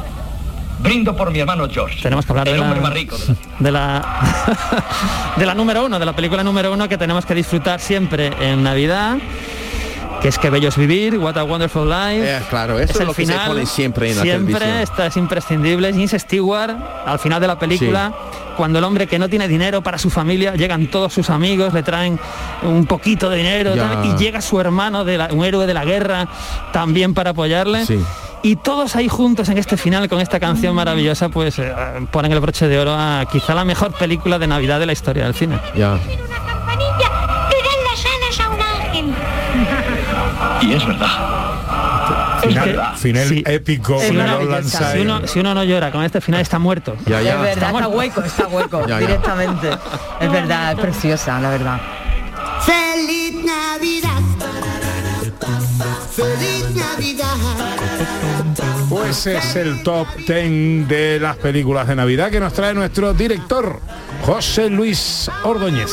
[0.79, 2.01] Brindo por mi hermano George.
[2.01, 5.55] Tenemos que hablar el de hombre la, más rico de la de la de la
[5.55, 9.19] número uno, de la película número uno que tenemos que disfrutar siempre en Navidad,
[10.21, 12.37] que es que bello es vivir, What a Wonderful Life.
[12.39, 14.83] Eh, claro, eso es el lo que se pone siempre en la siempre, televisión.
[14.83, 15.93] esta es imprescindible.
[15.93, 16.75] James Stewart,
[17.07, 18.13] al final de la película,
[18.57, 21.83] cuando el hombre que no tiene dinero para su familia, llegan todos sus amigos, le
[21.85, 22.19] traen
[22.63, 25.85] un poquito de dinero tal, y llega su hermano, de la- un héroe de la
[25.85, 26.27] guerra,
[26.73, 27.87] también para apoyarle.
[27.87, 28.01] Sí.
[28.43, 31.73] Y todos ahí juntos en este final con esta canción maravillosa, pues eh,
[32.11, 35.25] ponen el broche de oro a quizá la mejor película de Navidad de la historia
[35.25, 35.59] del cine.
[35.77, 35.97] Ya.
[35.99, 39.15] Pegan las alas a un ángel.
[40.63, 42.41] Y es verdad.
[42.43, 46.21] Final, final épico Si de uno, Roland si uno- si uno no llora con este
[46.21, 46.97] final está muerto.
[47.07, 47.35] Ya, ya.
[47.35, 47.91] Es verdad, está muerto.
[47.91, 48.99] hueco, está hueco, Ya, ya.
[49.07, 49.71] directamente.
[50.21, 51.81] Es verdad, es preciosa, la verdad.
[52.63, 54.21] Feliz Navidad.
[56.15, 57.35] Feliz Navidad.
[58.89, 63.81] Pues es el top 10 de las películas de Navidad que nos trae nuestro director,
[64.25, 65.91] José Luis Ordóñez.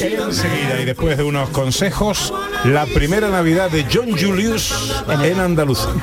[0.00, 2.32] Enseguida y después de unos consejos,
[2.64, 5.88] la primera Navidad de John Julius en Andalucía.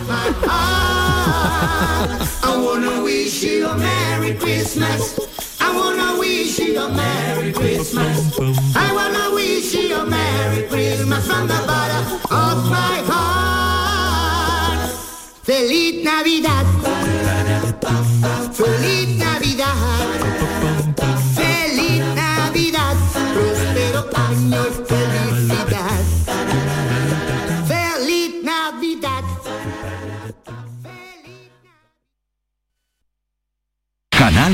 [2.44, 3.68] I wanna wish you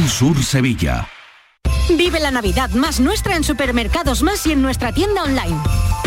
[0.06, 1.08] Sur Sevilla.
[1.90, 5.58] Vive la Navidad más nuestra en Supermercados Más y en nuestra tienda online.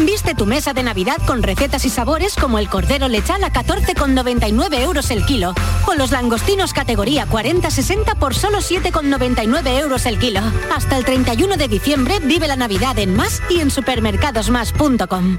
[0.05, 4.81] Viste tu mesa de Navidad con recetas y sabores como el cordero lechal a 14,99
[4.81, 5.55] euros el kilo
[5.87, 10.40] o los langostinos categoría 40-60 por solo 7,99 euros el kilo.
[10.74, 15.38] Hasta el 31 de diciembre vive la Navidad en Más y en supermercadosmás.com.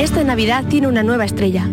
[0.00, 1.68] Esta Navidad tiene una nueva estrella.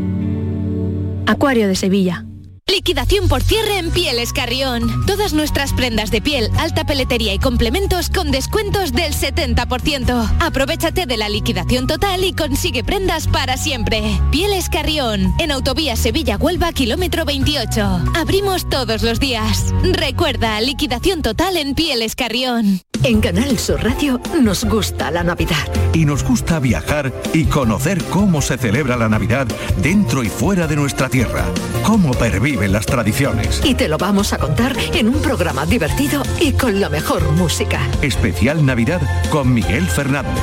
[1.27, 2.25] Acuario de Sevilla.
[2.69, 5.05] Liquidación por cierre en Pieles Carrión.
[5.05, 10.37] Todas nuestras prendas de piel, alta peletería y complementos con descuentos del 70%.
[10.41, 14.03] Aprovechate de la liquidación total y consigue prendas para siempre.
[14.31, 18.03] Pieles Carrión, en Autovía Sevilla-Huelva, kilómetro 28.
[18.15, 19.73] Abrimos todos los días.
[19.83, 22.81] Recuerda, liquidación total en Pieles Carrión.
[23.03, 25.67] En Canal Sur Radio nos gusta la Navidad.
[25.93, 29.47] Y nos gusta viajar y conocer cómo se celebra la Navidad
[29.81, 31.45] dentro y fuera de nuestra tierra,
[31.83, 32.13] cómo
[32.57, 33.61] perviven las tradiciones.
[33.63, 37.79] Y te lo vamos a contar en un programa divertido y con la mejor música.
[38.01, 40.41] Especial Navidad con Miguel Fernández.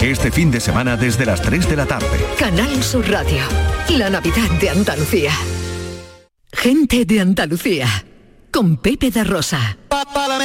[0.00, 2.06] Este fin de semana desde las 3 de la tarde.
[2.38, 3.42] Canal Sur Radio.
[3.88, 5.32] La Navidad de Andalucía.
[6.52, 7.88] Gente de Andalucía.
[8.50, 9.78] Con Pepe de Rosa.
[9.90, 10.38] Bueno,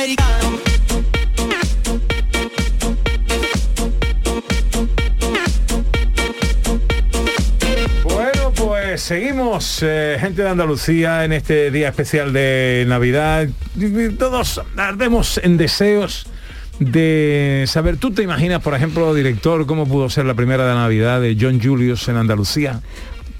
[8.99, 13.47] pues seguimos, eh, gente de Andalucía, en este día especial de Navidad.
[14.17, 16.27] Todos ardemos en deseos
[16.79, 21.21] de saber, ¿tú te imaginas, por ejemplo, director, cómo pudo ser la primera de Navidad
[21.21, 22.81] de John Julius en Andalucía?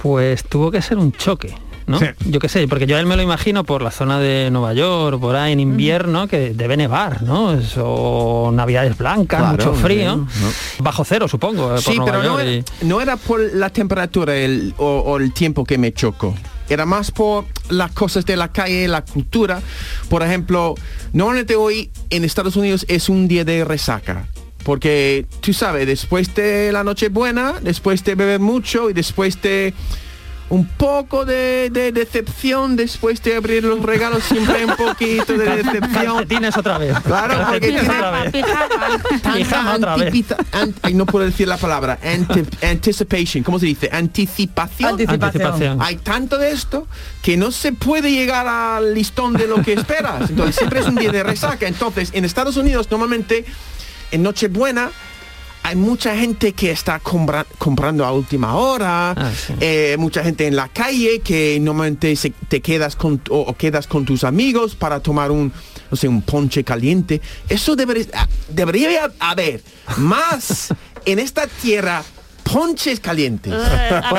[0.02, 1.54] Pues tuvo que ser un choque.
[1.90, 2.00] ¿No?
[2.00, 2.06] Sí.
[2.26, 4.74] Yo qué sé, porque yo a él me lo imagino por la zona de Nueva
[4.74, 7.58] York, por ahí en invierno, que debe nevar, ¿no?
[7.80, 10.16] O navidades blancas, Claro, mucho frío.
[10.16, 10.28] ¿no?
[10.80, 11.66] Bajo cero, supongo.
[11.76, 14.86] eh, por Sí, Nueva pero no York era, no era por la temperatura el- o,
[15.00, 16.36] o el tiempo que me chocó.
[16.70, 19.60] Era más por las cosas de la calle, la cultura.
[20.08, 20.76] Por ejemplo,
[21.14, 24.28] normalmente hoy en Estados Unidos es un día de resaca.
[24.64, 29.74] Porque tú sabes, después de la noche buena, después de beber mucho y después de
[30.50, 35.46] un poco de, de decepción después de abrir los regalos, siempre hay un poquito de
[35.58, 36.16] decepción.
[36.18, 37.00] Calcetines otra vez.
[37.02, 38.52] Claro, porque Calcetines tiene
[39.76, 40.14] otra vez.
[40.82, 42.00] ay, no puedo decir la palabra.
[42.04, 43.90] Ante- anticipation, ¿cómo se dice?
[43.92, 44.90] Anticipación.
[44.92, 45.24] Anticipación.
[45.24, 45.82] Anticipación.
[45.82, 46.88] Hay tanto de esto
[47.22, 50.30] que no se puede llegar al listón de lo que esperas.
[50.30, 51.68] Entonces siempre es un día de resaca.
[51.68, 53.46] Entonces, en Estados Unidos normalmente
[54.12, 54.90] en Nochebuena
[55.70, 60.56] hay mucha gente que está compra- comprando a última hora, Ah, eh, mucha gente en
[60.56, 65.00] la calle que normalmente se- te quedas con o, o quedas con tus amigos para
[65.00, 65.52] tomar un
[65.92, 67.20] no sé, un ponche caliente.
[67.48, 69.62] Eso debería, debería haber
[69.98, 70.74] más
[71.06, 72.04] en esta tierra
[72.52, 73.54] ponches calientes.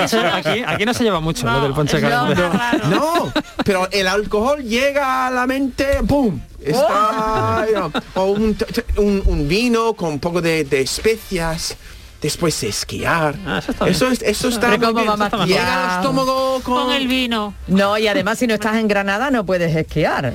[0.07, 2.43] Ser, aquí, aquí no se lleva mucho lo del ponche caliente.
[2.89, 3.33] No,
[3.64, 6.41] pero el alcohol llega a la mente, ¡pum!
[6.62, 11.76] Está, you know, o un, vino con un poco de, de especias.
[12.20, 13.35] Después esquiar.
[13.66, 14.12] está eso, bien.
[14.12, 15.33] es, eso está Pero muy ¿cómo bien.
[15.33, 16.85] a Llega al estómago con...
[16.85, 17.55] Con el vino.
[17.66, 20.35] No, y además si no estás en Granada no puedes esquiar.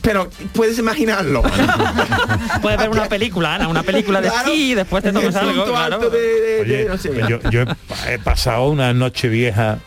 [0.00, 1.42] Pero puedes imaginarlo.
[2.62, 4.54] Puedes ver una película, Ana, una película de Claro.
[4.54, 5.52] y después te tomas algo.
[5.52, 5.94] punto claro.
[5.96, 7.10] alto de- de- Oye, de- no sé.
[7.28, 9.78] yo, yo he, pa- he pasado una noche vieja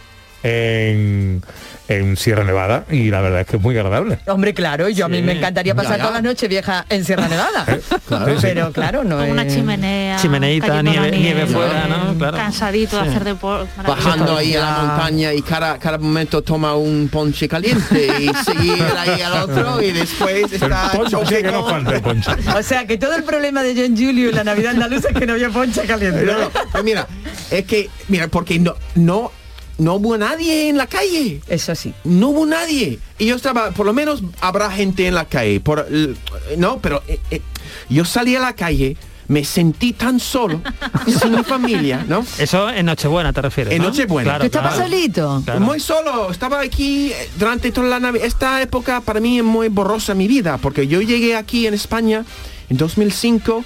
[0.44, 1.42] en,
[1.88, 4.20] en Sierra Nevada y la verdad es que es muy agradable.
[4.28, 6.04] Hombre, claro, y yo a mí me encantaría pasar Ya, ya.
[6.04, 7.66] toda la noche vieja en Sierra Nevada.
[8.08, 8.40] Claro, sí.
[8.42, 9.32] Pero claro, no Con es...
[9.32, 10.18] una chimenea.
[10.18, 12.14] Chimeneita, nieve, nieve fuera, ¿no?
[12.18, 12.38] Claro.
[12.38, 13.70] Cansadito de hacer deporte.
[13.86, 18.84] Bajando ahí a la montaña y cada, cada momento toma un ponche caliente y seguir
[18.98, 22.32] ahí al otro y después está choque que no el ponche.
[22.56, 25.26] O sea, que todo el problema de John Julio en la Navidad andaluza es que
[25.26, 26.24] no había ponche caliente.
[26.24, 27.08] No, no, pero mira,
[27.52, 29.32] es que, mira, porque no, no,
[29.78, 31.42] no hubo nadie en la calle.
[31.48, 31.94] Eso sí.
[32.04, 33.00] No hubo nadie.
[33.20, 35.60] Y yo estaba, por lo menos habrá gente en la calle.
[35.60, 36.18] Por, el-
[36.58, 37.42] no, pero eh, eh,
[37.90, 38.96] yo salí a la calle,
[39.28, 40.62] me sentí tan solo,
[41.20, 42.26] sin mi familia, ¿no?
[42.38, 43.74] Eso en Nochebuena te refieres.
[43.74, 43.90] En ¿no?
[43.90, 44.30] Nochebuena.
[44.30, 44.90] Claro, ¿Tú estabas claro.
[44.90, 45.42] solito?
[45.44, 45.60] Claro.
[45.62, 48.26] Muy solo, estaba aquí eh, durante toda la Navidad.
[48.26, 52.24] Esta época para mí es muy borrosa mi vida, porque yo llegué aquí en España
[52.70, 53.64] en 2005,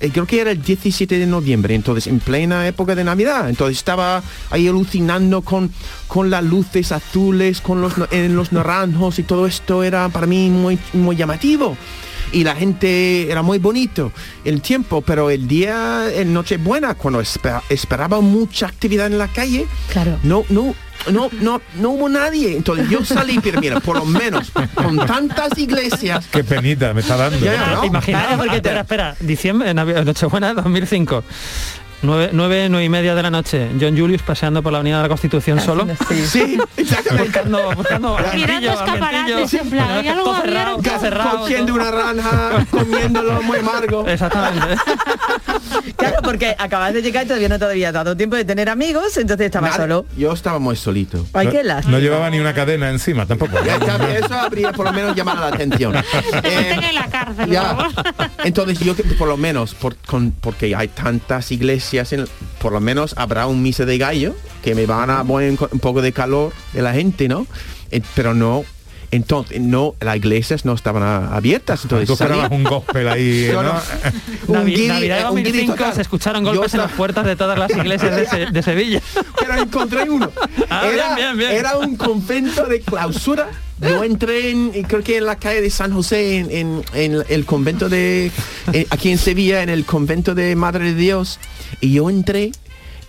[0.00, 3.48] eh, creo que era el 17 de noviembre, entonces en plena época de Navidad.
[3.48, 5.70] Entonces estaba ahí alucinando con,
[6.06, 10.50] con las luces azules, con los, en los naranjos y todo esto era para mí
[10.50, 11.76] muy, muy llamativo.
[12.32, 14.12] Y la gente era muy bonito
[14.44, 19.66] el tiempo, pero el día, en Nochebuena, cuando espe- esperaba mucha actividad en la calle,
[19.92, 20.18] Claro.
[20.22, 20.74] no, no,
[21.10, 22.56] no, no, no hubo nadie.
[22.56, 26.26] Entonces yo salí, pero mira, por lo menos con tantas iglesias.
[26.30, 27.38] Qué penita me está dando.
[27.44, 27.90] Ya, ¿no?
[27.92, 31.24] Porque ah, espera, espera, diciembre, Nochebuena 2005.
[32.02, 33.68] Nueve, nueve, nueve y media de la noche.
[33.78, 35.86] John Julius paseando por la avenida de la Constitución solo.
[36.08, 36.26] Sí.
[36.26, 37.24] Sí, exactamente.
[37.28, 40.90] Buscando, buscando Mirando escaparates, en plan, ¿hay algo Todo cerrado, abierto?
[40.90, 44.06] todo cerrado, Cogiendo una ranja, comiéndolo muy amargo.
[44.08, 44.76] Exactamente.
[45.96, 49.16] Claro, porque acabas de llegar y todavía no te había dado tiempo de tener amigos,
[49.18, 50.06] entonces estabas Nada, solo.
[50.16, 51.26] Yo estaba muy solito.
[51.34, 51.98] Ay, No, qué no lástima.
[51.98, 53.58] llevaba ni una cadena encima tampoco.
[53.64, 55.92] Ya, ya, eso habría por lo menos llamado la atención.
[55.92, 57.62] Te Eh, meten en la cárcel, ya.
[57.74, 57.94] vamos.
[58.44, 62.26] Entonces yo que por lo menos, por- con- porque hay tantas iglesias, en-
[62.60, 65.80] por lo menos habrá un misa de gallo que me van a poner un, un
[65.80, 67.46] poco de calor de la gente, ¿no?
[67.90, 68.64] Eh, pero no,
[69.12, 71.82] entonces no, las iglesias no estaban a- abiertas.
[71.84, 73.62] Entonces Tú esperabas un gospel ahí, ¿no?
[73.62, 73.72] no.
[74.48, 75.94] Un Navi- guiri- Navidad de eh, un guiri 2005 total.
[75.94, 79.00] se escucharon golpes en las puertas de todas las iglesias de, Se- de Sevilla.
[79.40, 80.30] pero encontré uno.
[80.68, 81.50] Ah, era, bien, bien, bien.
[81.52, 83.48] era un convento de clausura.
[83.80, 87.24] Yo entré en, y creo que en la calle de San José, en, en- en
[87.30, 88.30] el convento de,
[88.74, 91.38] eh, aquí en Sevilla, en el convento de Madre de Dios,
[91.80, 92.52] y yo entré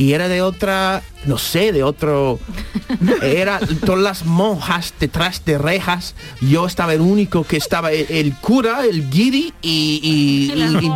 [0.01, 2.39] y era de otra, no sé, de otro,
[3.21, 8.33] era todas las monjas detrás de rejas, yo estaba el único que estaba, el, el
[8.37, 10.89] cura, el guiri y, y, Y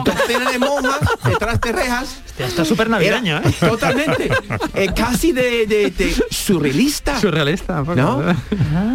[0.51, 2.15] de monjas detrás de rejas.
[2.39, 3.41] Está súper navideño, ¿eh?
[3.59, 4.29] Totalmente.
[4.73, 7.19] Eh, casi de, de- de surrealista.
[7.19, 7.83] Surrealista.
[7.95, 8.17] ¿No?
[8.17, 8.35] ¿verdad?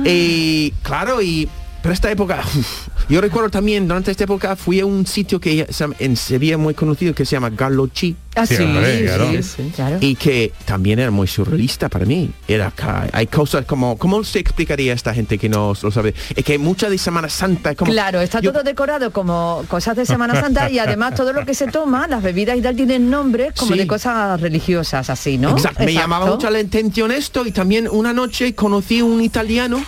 [0.04, 1.48] Y claro, y
[1.82, 5.66] pero esta época, uf, yo recuerdo también, durante esta época fui a un sitio que
[5.98, 9.42] en Sevilla muy conocido que se llama Galochi Ah, Sí, sí, sí, claro.
[9.42, 9.96] sí, claro.
[10.00, 12.30] y que también era muy surrealista para mí.
[12.46, 16.14] Era ca- hay cosas como, ¿cómo se explicaría a esta gente que no lo sabe?
[16.36, 20.06] Es que mucha de Semana Santa, como, Claro, está yo- todo decorado como cosas de
[20.06, 23.52] Semana Santa y además todo lo que se toma, las bebidas y tal, tienen nombres
[23.56, 23.78] como Sí.
[23.78, 25.50] de cosas religiosas, así, ¿no?
[25.50, 29.82] Exacto, me llamaba mucho la atención esto y también una noche conocí un italiano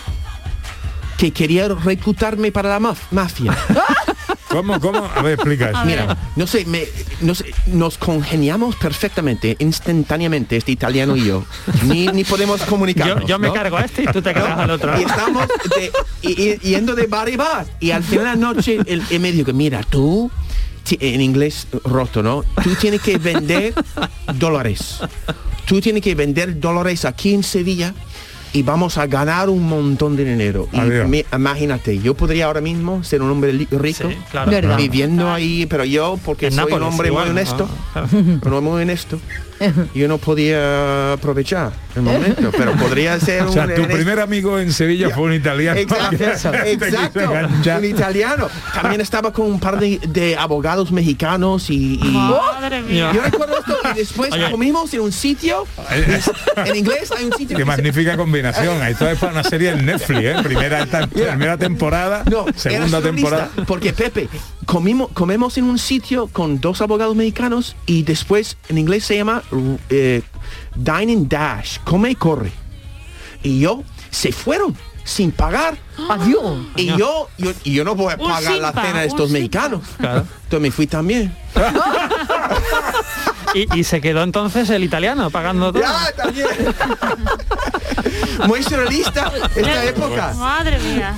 [1.17, 3.55] que quería reclutarme para la maf- mafia.
[4.49, 5.03] ¿Cómo, cómo?
[5.15, 5.83] A ver, explica eso.
[5.85, 6.83] Mira, no sé, me,
[7.21, 11.43] no sé, nos congeniamos perfectamente, instantáneamente, este italiano y yo.
[11.87, 13.21] Ni, ni podemos comunicarnos.
[13.21, 13.53] Yo, yo me ¿no?
[13.55, 14.99] cargo a este y tú te cargas al otro.
[14.99, 15.91] Y estamos de-
[16.21, 17.65] y- y- yendo de bar y bar.
[17.79, 20.29] Y al final de la noche, el, él me dijo que, mira, tú,
[20.99, 22.43] en inglés roto, ¿no?
[22.63, 23.73] Tú tienes que vender
[24.35, 24.99] dólares.
[25.65, 27.93] Tú tienes que vender dólares aquí en Sevilla
[28.53, 30.67] y vamos a ganar un montón de dinero.
[30.71, 34.75] Y imagínate, yo podría ahora mismo ser un hombre rico, claro.
[34.77, 37.67] Viviendo ahí, pero yo, porque En soy un hombre igual, muy honesto,
[38.45, 39.19] no muy honesto,
[39.95, 43.53] yo no podía aprovechar el momento, pero podría ser O un...
[43.53, 45.79] sea, tu honesto- primer amigo en Sevilla fue un italiano.
[45.79, 46.17] Exacto,
[47.63, 48.49] que un italiano.
[48.73, 53.11] También estaba con un par de, de abogados mexicanos y, y- Madre mía.
[53.13, 54.51] yo recuerdo esto y después Oye.
[54.51, 55.65] comimos en un sitio,
[56.65, 57.77] en inglés hay un sitio Qué que se-
[58.51, 58.87] combinación.
[58.87, 60.35] Esto es para una serie en Netflix, ¿eh?
[60.43, 63.49] Primera, esta- primera temporada, No, segunda temporada.
[63.67, 64.27] Porque Pepe,
[64.65, 69.43] comimos, comemos en un sitio con dos abogados mexicanos y después en inglés se llama
[69.89, 70.21] eh,
[70.75, 72.51] Dine and Dash, come y corre.
[73.41, 75.77] Y yo, se fueron sin pagar.
[76.09, 76.65] Adiós.
[76.75, 79.81] Y yo, yo, y yo no voy a pagar la cena de estos mexicanos.
[79.97, 80.25] Claro.
[80.43, 81.35] Entonces me fui también.
[83.53, 85.83] Y, y se quedó entonces el italiano pagando todo.
[85.83, 86.47] Ya, también.
[88.47, 90.33] Muy surrealista esta época.
[90.37, 91.13] Madre mía.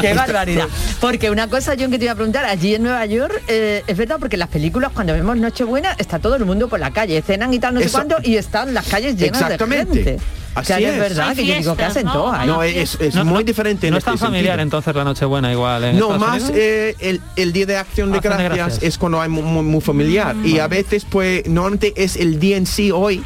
[0.00, 0.66] Qué barbaridad.
[1.00, 3.96] Porque una cosa, John, que te iba a preguntar, allí en Nueva York, eh, es
[3.96, 7.52] verdad, porque las películas cuando vemos Nochebuena está todo el mundo por la calle, cenan
[7.54, 9.98] y tal, no sé Eso- cuánto, y están las calles llenas Exactamente.
[9.98, 10.24] de gente.
[10.56, 10.98] Así que es es.
[10.98, 12.44] verdad Hay que yo digo que fiestas, hacen ¿no?
[12.46, 13.86] No, es, es No, muy no, diferente.
[13.88, 14.62] en No es tan este familiar sentido.
[14.62, 15.98] entonces la Nochebuena igual.
[15.98, 19.80] No, más eh, el, el día de acción de gracias, es cuando hay muy, muy-
[19.80, 20.34] familiar.
[20.44, 23.22] Y a veces, pues, normalmente es el día en sí hoy,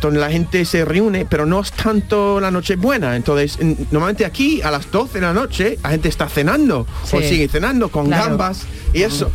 [0.00, 3.14] donde la gente se reúne, pero no es tanto la noche buena.
[3.14, 3.56] Entonces,
[3.92, 7.88] normalmente aquí a las 12 de la noche, la gente está cenando, o sigue cenando
[7.88, 8.30] con Claro.
[8.30, 8.62] gambas
[8.92, 9.30] y eso.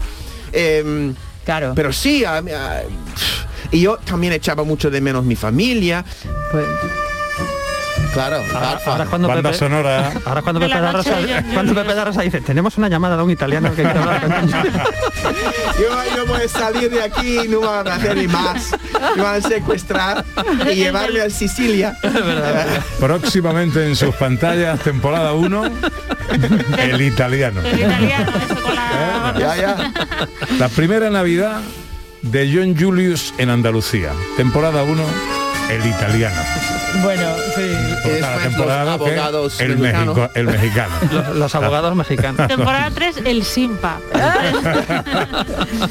[0.51, 1.71] Em, Claro.
[1.73, 2.81] pero sí, a- a-
[3.71, 6.03] y yo también echaba mucho de menos mi familia.
[6.51, 6.65] Pues,
[8.17, 8.43] Claro,
[8.87, 10.11] Ahora, cuando Banda Pepe, sonora.
[10.25, 11.11] ahora cuando De Pepe la da Rosa,
[11.53, 11.75] cuando.
[11.75, 16.15] Pepe da Rosa dice, tenemos una llamada de un italiano que quiere hablar con Yo,
[16.15, 18.71] yo voy a salir de aquí y no van a hacer ni más.
[19.15, 20.25] Me van a secuestrar
[20.65, 21.95] y llevarme a Sicilia.
[22.99, 25.63] Próximamente en sus pantallas, temporada 1,
[26.79, 27.61] el italiano.
[27.61, 29.35] El italiano, eso con la...
[29.37, 29.93] Ya, ya.
[30.57, 31.61] La primera Navidad
[32.23, 34.11] de John Julius en Andalucía.
[34.37, 35.03] Temporada 1,
[35.69, 36.41] el italiano.
[37.03, 37.61] Bueno, sí.
[37.61, 40.15] Y Pues la temporada los abogados el, mexicanos.
[40.17, 40.95] México, el mexicano.
[41.11, 42.47] los, los abogados mexicanos.
[42.47, 43.99] Temporada 3, el Simpa.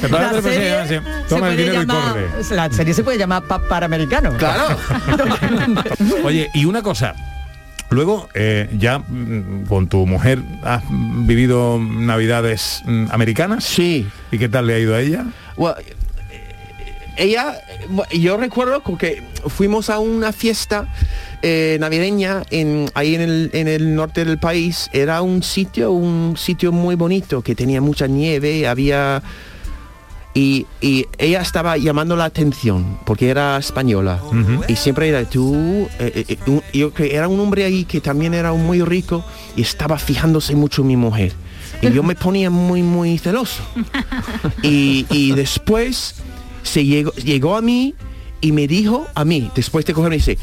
[0.01, 2.55] Temporada La tres, pues, serie se Toma el puede dinero y llamar- corre.
[2.55, 4.31] La serie se puede llamar pa- Panamericano.
[4.37, 4.77] Claro.
[6.23, 7.15] Oye, y una cosa.
[7.89, 13.63] Luego, eh, ya mm, con tu mujer has vivido navidades mm, americanas.
[13.63, 14.07] Sí.
[14.31, 15.25] ¿Y qué tal le ha ido a ella?
[15.55, 15.75] Well,
[17.17, 17.59] ella,
[18.11, 20.87] eh, yo recuerdo que fuimos a una fiesta
[21.41, 24.89] eh, navideña en, ahí en el, en el norte del país.
[24.93, 29.21] Era un sitio, un sitio muy bonito que tenía mucha nieve, había
[30.33, 34.21] y, y ella estaba llamando la atención porque era española.
[34.67, 38.01] Y siempre era tú eh, eh, eh, un- yo que era un hombre ahí que
[38.01, 41.33] también era muy rico y estaba fijándose mucho en mi mujer.
[41.81, 43.63] Y yo me ponía muy muy celoso.
[44.63, 46.15] Y, y después
[46.67, 47.95] se llegó, llegó a mí
[48.41, 50.37] y me dijo a mí después de cogerme dice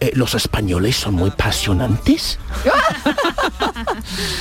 [0.00, 2.38] "Eh, los españoles son muy apasionantes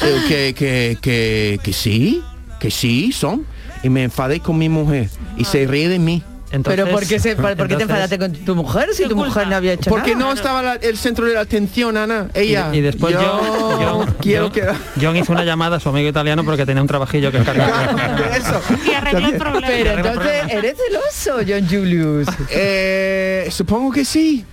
[0.04, 2.24] Eh, que, que, que, que sí,
[2.60, 3.46] que sí son.
[3.84, 6.24] Y me enfadé con mi mujer y se ríe de mí.
[6.64, 9.56] Pero ¿por qué, se- por qué te enfadaste con tu mujer si tu mujer no
[9.58, 10.26] había hecho Porque nada?
[10.28, 12.30] no estaba la- el centro de la atención, Ana.
[12.34, 12.70] Ella.
[12.74, 14.66] Y, y después yo, John, John- quiero John- que...
[15.06, 18.32] John hizo una llamada a su amigo italiano porque tenía un trabajillo que encargar.
[18.38, 18.62] Eso.
[18.90, 19.68] Y arregló el problema.
[19.68, 22.28] Pero entonces eres celoso, John Julius.
[22.50, 24.46] Eh, supongo que sí.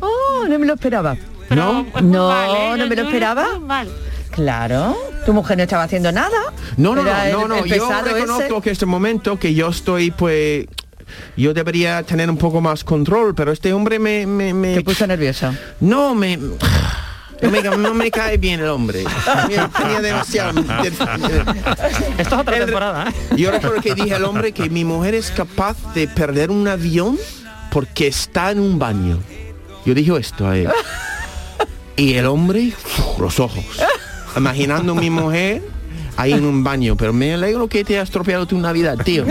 [0.00, 1.16] Oh, no me lo esperaba.
[1.50, 1.84] ¿No?
[1.90, 2.74] Pues muy No, mal, ¿eh?
[2.78, 3.58] no me lo esperaba.
[3.58, 3.88] mal.
[4.30, 4.96] Claro,
[5.26, 6.38] tu mujer no estaba haciendo nada.
[6.76, 7.66] No, no, no, no, no.
[7.66, 8.62] Yo reconozco ese.
[8.62, 10.66] que este momento que yo estoy, pues,
[11.36, 15.06] yo debería tener un poco más control, pero este hombre me, me, me- Te puso
[15.06, 15.54] nerviosa.
[15.80, 16.36] no me,
[17.42, 19.04] no me, no me cae bien el hombre.
[19.76, 20.60] Tenía- demasiado.
[20.60, 21.04] Esto
[22.18, 23.36] es otra El- temporada, ¿eh?
[23.36, 27.18] Yo recuerdo que dije al hombre que mi mujer es capaz de perder un avión
[27.70, 29.18] porque está en un baño.
[29.86, 30.68] Yo dije esto a él.
[31.96, 32.72] Y el hombre,
[33.18, 33.62] los ojos,
[34.34, 35.60] imaginando a mi mujer
[36.16, 36.96] ahí en un baño.
[36.96, 39.24] Pero me alegro que te has estropeado tu Navidad, tío.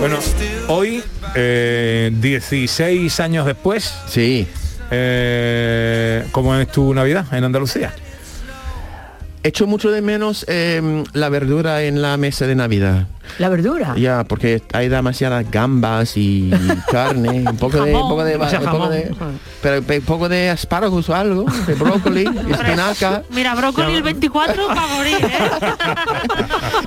[0.00, 0.18] Bueno,
[0.68, 1.02] hoy,
[1.34, 4.46] eh, 16 años después, Sí.
[4.90, 7.94] eh, ¿cómo es tu Navidad en Andalucía?
[9.46, 13.06] Echo mucho de menos eh, la verdura en la mesa de Navidad.
[13.38, 13.94] La verdura.
[13.94, 16.50] Ya, porque hay demasiadas gambas y
[16.90, 19.14] carne, un poco de, un poco de, un poco de-
[19.62, 23.22] pero un poco de espárragos o algo, de brócoli, espinaca.
[23.30, 25.74] Mira, brócoli el 24 para morir, ¿eh?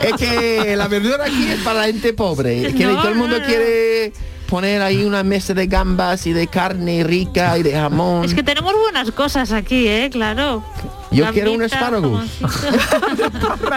[0.08, 2.68] Es que la verdura aquí es para la gente pobre.
[2.70, 3.46] Es que No, todo el mundo no, no.
[3.48, 4.14] quiere
[4.50, 8.26] poner ahí una mesa de gambas y de carne rica y de jamón.
[8.26, 10.10] Es que tenemos buenas cosas aquí, ¿eh?
[10.12, 10.64] Claro.
[11.12, 12.22] Yo quiero un espárrago.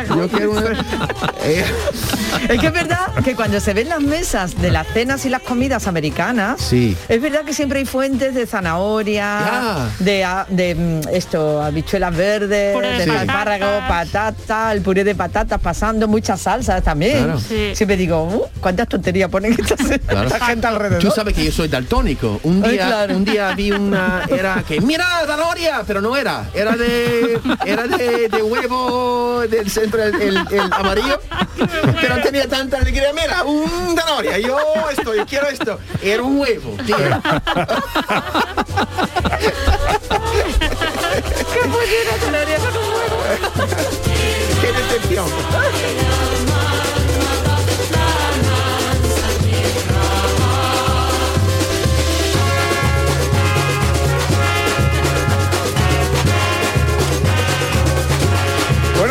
[0.09, 0.65] Yo quiero un...
[1.43, 1.65] Eh,
[2.49, 5.43] Es que es verdad que cuando se ven las mesas de las cenas y las
[5.43, 6.97] comidas americanas, Sí.
[7.09, 12.75] es verdad que siempre hay fuentes de zanahoria, de, a- de mm, esto, habichuelas verdes,
[12.75, 13.23] Puré de patatas.
[13.23, 17.25] espárrago, patata, el puré de patatas pasando, muchas salsas también.
[17.25, 17.41] Claro.
[17.41, 17.73] Sí.
[17.75, 20.29] Siempre digo, "Uh, ¿cuántas tonterías ponen esta, Claro.
[20.29, 21.01] esta gente alrededor?
[21.03, 22.41] Tú sabes que yo soy daltónico.
[22.43, 23.17] Un Ay, día, claro.
[23.17, 26.45] un día vi una era que mira zanahoria, pero no era.
[26.55, 27.20] Era de
[27.65, 30.37] era de, huevo del centro el,
[30.73, 31.21] amarillo,
[32.01, 33.13] pero tenía tanta alegría.
[33.13, 34.39] Mira, un zanahoria.
[34.39, 34.59] Yo
[34.91, 35.79] esto, yo quiero esto.
[36.03, 36.97] Era un huevo, tío.
[36.97, 37.13] ¿Qué
[41.69, 43.17] pollera zanahoria con un huevo?
[44.61, 45.27] Qué decepción.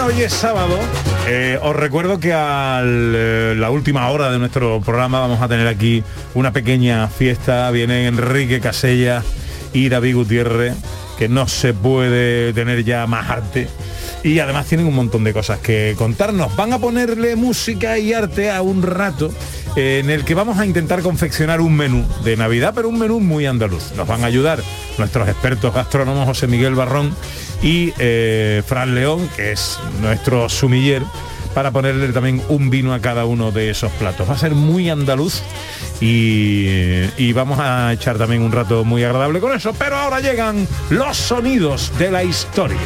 [0.09, 0.79] Hoy es sábado.
[1.27, 6.03] Eh, os recuerdo que a la última hora de nuestro programa vamos a tener aquí
[6.33, 7.69] una pequeña fiesta.
[7.69, 9.23] Vienen Enrique Casella
[9.71, 10.73] y David Gutiérrez,
[11.17, 13.67] que no se puede tener ya más arte.
[14.23, 16.55] Y además tienen un montón de cosas que contarnos.
[16.55, 19.31] Van a ponerle música y arte a un rato
[19.75, 23.19] eh, en el que vamos a intentar confeccionar un menú de Navidad, pero un menú
[23.19, 23.91] muy andaluz.
[23.95, 24.59] Nos van a ayudar
[24.97, 27.13] nuestros expertos gastrónomos José Miguel Barrón
[27.61, 31.03] y eh, Fran León, que es nuestro sumiller,
[31.53, 34.29] para ponerle también un vino a cada uno de esos platos.
[34.29, 35.41] Va a ser muy andaluz
[35.99, 36.67] y,
[37.17, 39.73] y vamos a echar también un rato muy agradable con eso.
[39.77, 42.77] Pero ahora llegan los sonidos de la historia.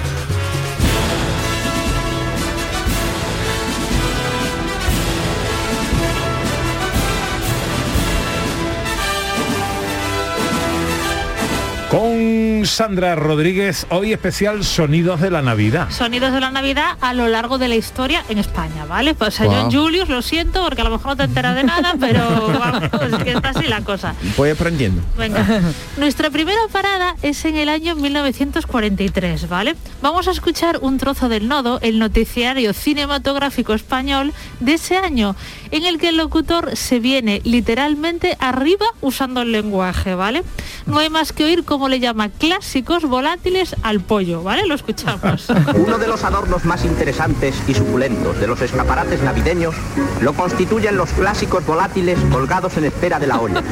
[12.74, 15.92] Sandra Rodríguez, hoy especial Sonidos de la Navidad.
[15.92, 19.14] Sonidos de la Navidad a lo largo de la historia en España, ¿vale?
[19.14, 19.54] Pues a Wow.
[19.54, 22.84] John Julius, lo siento, porque a lo mejor no te enteras de nada, pero vamos,
[22.84, 24.16] es que está así la cosa.
[24.36, 25.04] Voy aprendiendo.
[25.16, 25.46] Venga,
[25.98, 29.76] nuestra primera parada es en el año 1943, ¿vale?
[30.02, 35.36] Vamos a escuchar un trozo del nodo, el noticiario cinematográfico español de ese año,
[35.74, 40.44] en el que el locutor se viene literalmente arriba usando el lenguaje, ¿vale?
[40.86, 44.68] No hay más que oír cómo le llama clásicos volátiles al pollo, ¿vale?
[44.68, 45.48] Lo escuchamos.
[45.76, 49.74] Uno de los adornos más interesantes y suculentos de los escaparates navideños
[50.22, 53.64] lo constituyen los clásicos volátiles colgados en espera de la olla.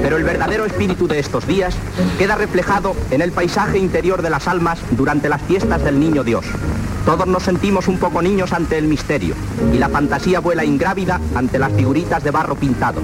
[0.00, 1.76] Pero el verdadero espíritu de estos días
[2.16, 6.46] queda reflejado en el paisaje interior de las almas durante las fiestas del Niño Dios.
[7.06, 9.36] Todos nos sentimos un poco niños ante el misterio
[9.72, 13.00] y la fantasía vuela ingrávida ante las figuritas de barro pintado.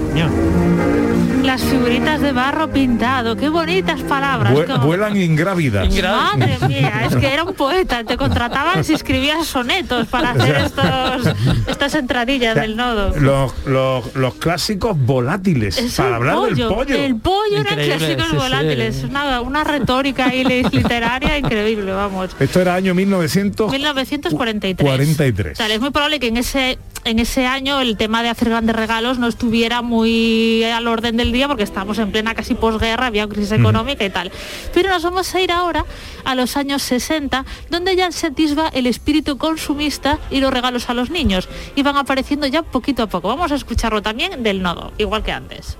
[1.43, 4.53] Las figuritas de barro pintado, qué bonitas palabras.
[4.53, 5.87] Vue- como- vuelan ingrávidas.
[6.01, 11.35] Madre mía, es que era un poeta, te contrataban si escribías sonetos para hacer estos,
[11.67, 13.13] estas entradillas del nodo.
[13.19, 16.95] Los, los- los clásicos volátiles, Es para hablar del pollo.
[16.95, 18.37] El pollo eran clásicos sí, sí.
[18.37, 22.29] volátiles, Una, una retórica ahí li- literaria increíble, vamos.
[22.39, 23.69] Esto era año 1900.
[23.69, 24.87] 1943.
[24.87, 25.53] 43.
[25.53, 28.49] O sea, es muy probable que en ese en ese año el tema de hacer
[28.49, 33.07] grandes regalos no estuviera muy al orden del día porque estábamos en plena casi posguerra,
[33.07, 34.31] había crisis económica y tal.
[34.73, 35.85] Pero nos vamos a ir ahora
[36.25, 40.93] a los años 60, donde ya se atisba el espíritu consumista y los regalos a
[40.93, 41.49] los niños.
[41.75, 43.27] Y van apareciendo ya poquito a poco.
[43.27, 45.77] Vamos a escucharlo también del nodo, igual que antes.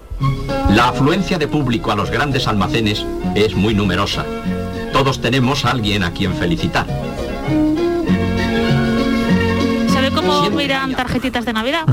[0.70, 3.06] La afluencia de público a los grandes almacenes
[3.36, 4.26] es muy numerosa.
[4.92, 6.86] Todos tenemos a alguien a quien felicitar.
[10.24, 11.86] ¿Se ve cómo miran tarjetitas de Navidad?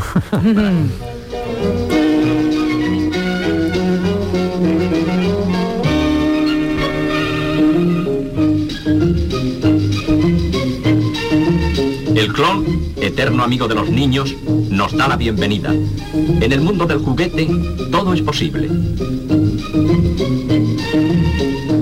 [12.15, 12.65] El clon,
[13.01, 14.37] eterno amigo de los niños,
[14.71, 15.75] nos da la bienvenida.
[16.13, 17.49] En el mundo del juguete,
[17.91, 18.69] todo es posible.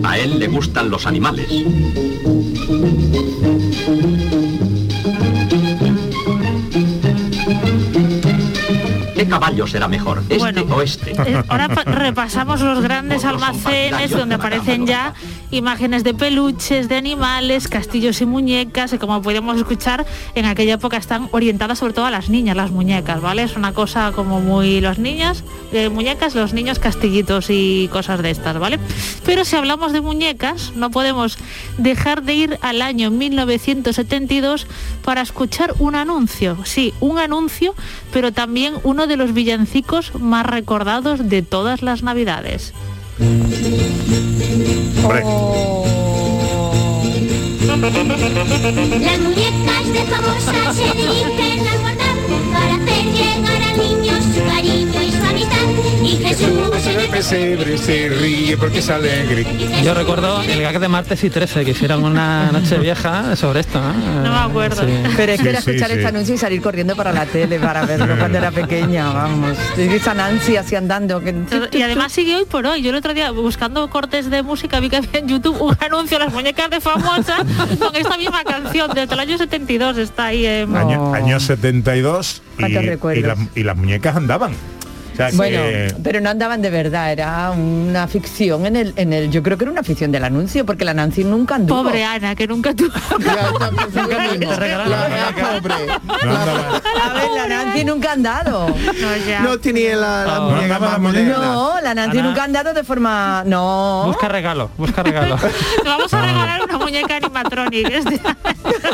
[0.03, 1.51] A él le gustan los animales.
[9.19, 11.11] ¿Qué caballo será mejor, este o este?
[11.11, 15.13] Eh, Ahora pa- repasamos los grandes almacenes donde aparecen ya
[15.51, 20.07] imágenes de peluches, de animales, castillos y muñecas, y como podemos escuchar,
[20.37, 23.43] en aquella época están orientadas sobre todo a las niñas, las muñecas, ¿vale?
[23.43, 25.43] Es una cosa como muy los niños,
[25.73, 28.79] de muñecas, los niños castillitos y cosas de estas, ¿vale?
[29.25, 31.39] Pero si hablamos de muñecas, no podemos
[31.77, 34.69] dejar de ir al año 1972
[35.05, 36.57] para escuchar un anuncio.
[36.65, 37.75] Sí, un anuncio,
[38.13, 42.73] pero también uno de los villancicos más recordados de todas las navidades.
[49.01, 52.17] Las muñecas de famosas se dirigen al guardar
[52.53, 54.88] para hacer llegar al niño su cariño
[55.39, 56.05] y su amistad.
[56.05, 59.47] Y Jesús en el pesebre se ríe porque es alegre.
[59.83, 63.81] Yo recuerdo el gag de martes y 13 que hicieron una noche vieja sobre esto.
[63.81, 64.83] No, No me acuerdo.
[65.17, 65.97] Pero es que era Sí, escuchar sí.
[65.97, 69.57] este anuncio y salir corriendo para la tele para verlo cuando era pequeña, vamos.
[69.77, 71.21] Esa Nancy así andando.
[71.21, 71.35] Que...
[71.73, 72.83] Y además sigue hoy por hoy.
[72.83, 76.19] Yo el otro día buscando cortes de música vi que había en YouTube un anuncio
[76.19, 77.39] de las muñecas de famosa
[77.79, 82.65] con esta misma canción desde el año 72 está ahí en Año, año 72 y,
[82.65, 84.53] y y las muñecas andaban.
[85.19, 89.31] Sea, Bueno, que- pero no andaban de verdad, era una ficción en el, en el,
[89.31, 91.83] yo creo que era una ficción del anuncio, porque la Nancy nunca anduvo.
[91.83, 92.93] Pobre Ana, que nunca tuvo.
[96.19, 98.69] A ver, la Nancy nunca ha andado.
[99.43, 100.51] No tenía la, la Oh.
[100.51, 101.37] muñeca más moderna.
[101.39, 102.29] No, la Nancy Ana.
[102.29, 103.43] nunca ha andado de forma.
[103.47, 104.05] No.
[104.07, 105.37] Busca regalo, busca regalo.
[105.83, 107.91] Te vamos a regalar una muñeca animatronic.
[107.91, 108.21] este.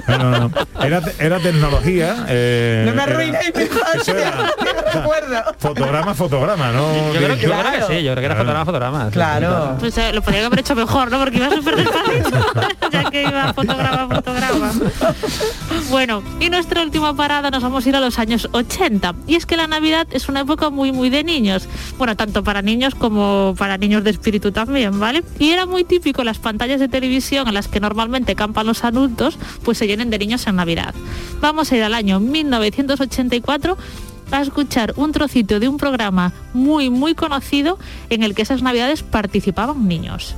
[0.08, 0.50] no, no, no.
[0.82, 2.24] Era, era tecnología.
[2.28, 4.50] eh, No me era- arruinéis mi eso era
[4.92, 5.42] recuerdo.
[5.58, 7.12] fotograma, fotograma, ¿no?
[7.12, 7.86] Yo creo, yo creo Claro.
[7.88, 9.04] que sí, yo creo que era fotograma, fotograma.
[9.06, 9.76] sí, Claro.
[9.80, 11.18] Pues eh, lo podrían haber hecho mejor, ¿no?
[11.18, 12.30] Porque iba súper despacito,
[12.92, 14.72] ya que iba fotograma, fotograma.
[15.90, 19.14] Bueno, y nuestra última parada nos vamos a ir a los años 80.
[19.26, 21.68] Y es que la Navidad es una época muy, muy de niños.
[21.98, 25.22] Bueno, tanto para niños como para niños de espíritu también, ¿vale?
[25.38, 29.38] Y era muy típico las pantallas de televisión en las que normalmente campan los adultos,
[29.64, 30.94] pues se llenen de niños en Navidad.
[31.40, 33.76] Vamos a ir al año 1984
[34.30, 37.78] a escuchar un trocito de un programa muy, muy conocido
[38.10, 40.34] en el que esas navidades participaban niños.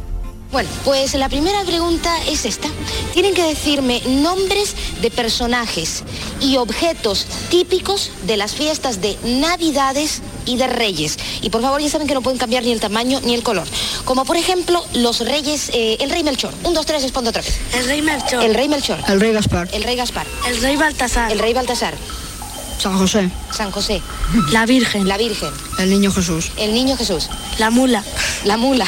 [0.52, 2.68] Bueno, pues la primera pregunta es esta.
[3.12, 6.04] Tienen que decirme nombres de personajes
[6.40, 11.18] y objetos típicos de las fiestas de Navidades y de Reyes.
[11.42, 13.66] Y por favor, ya saben que no pueden cambiar ni el tamaño ni el color.
[14.04, 16.54] Como por ejemplo, los Reyes, eh, el Rey Melchor.
[16.62, 17.58] Un, dos, tres, respondo otra vez.
[17.74, 18.42] El rey Melchor.
[18.44, 18.98] El Rey Melchor.
[19.08, 19.68] El rey Gaspar.
[19.72, 20.26] El Rey Gaspar.
[20.48, 21.32] El rey Baltasar.
[21.32, 21.94] El Rey Baltasar.
[22.78, 23.30] San José.
[23.50, 24.02] San José.
[24.50, 25.08] La Virgen.
[25.08, 25.50] La Virgen.
[25.78, 26.50] El niño Jesús.
[26.56, 27.28] El Niño Jesús.
[27.58, 28.02] La mula.
[28.44, 28.86] La mula.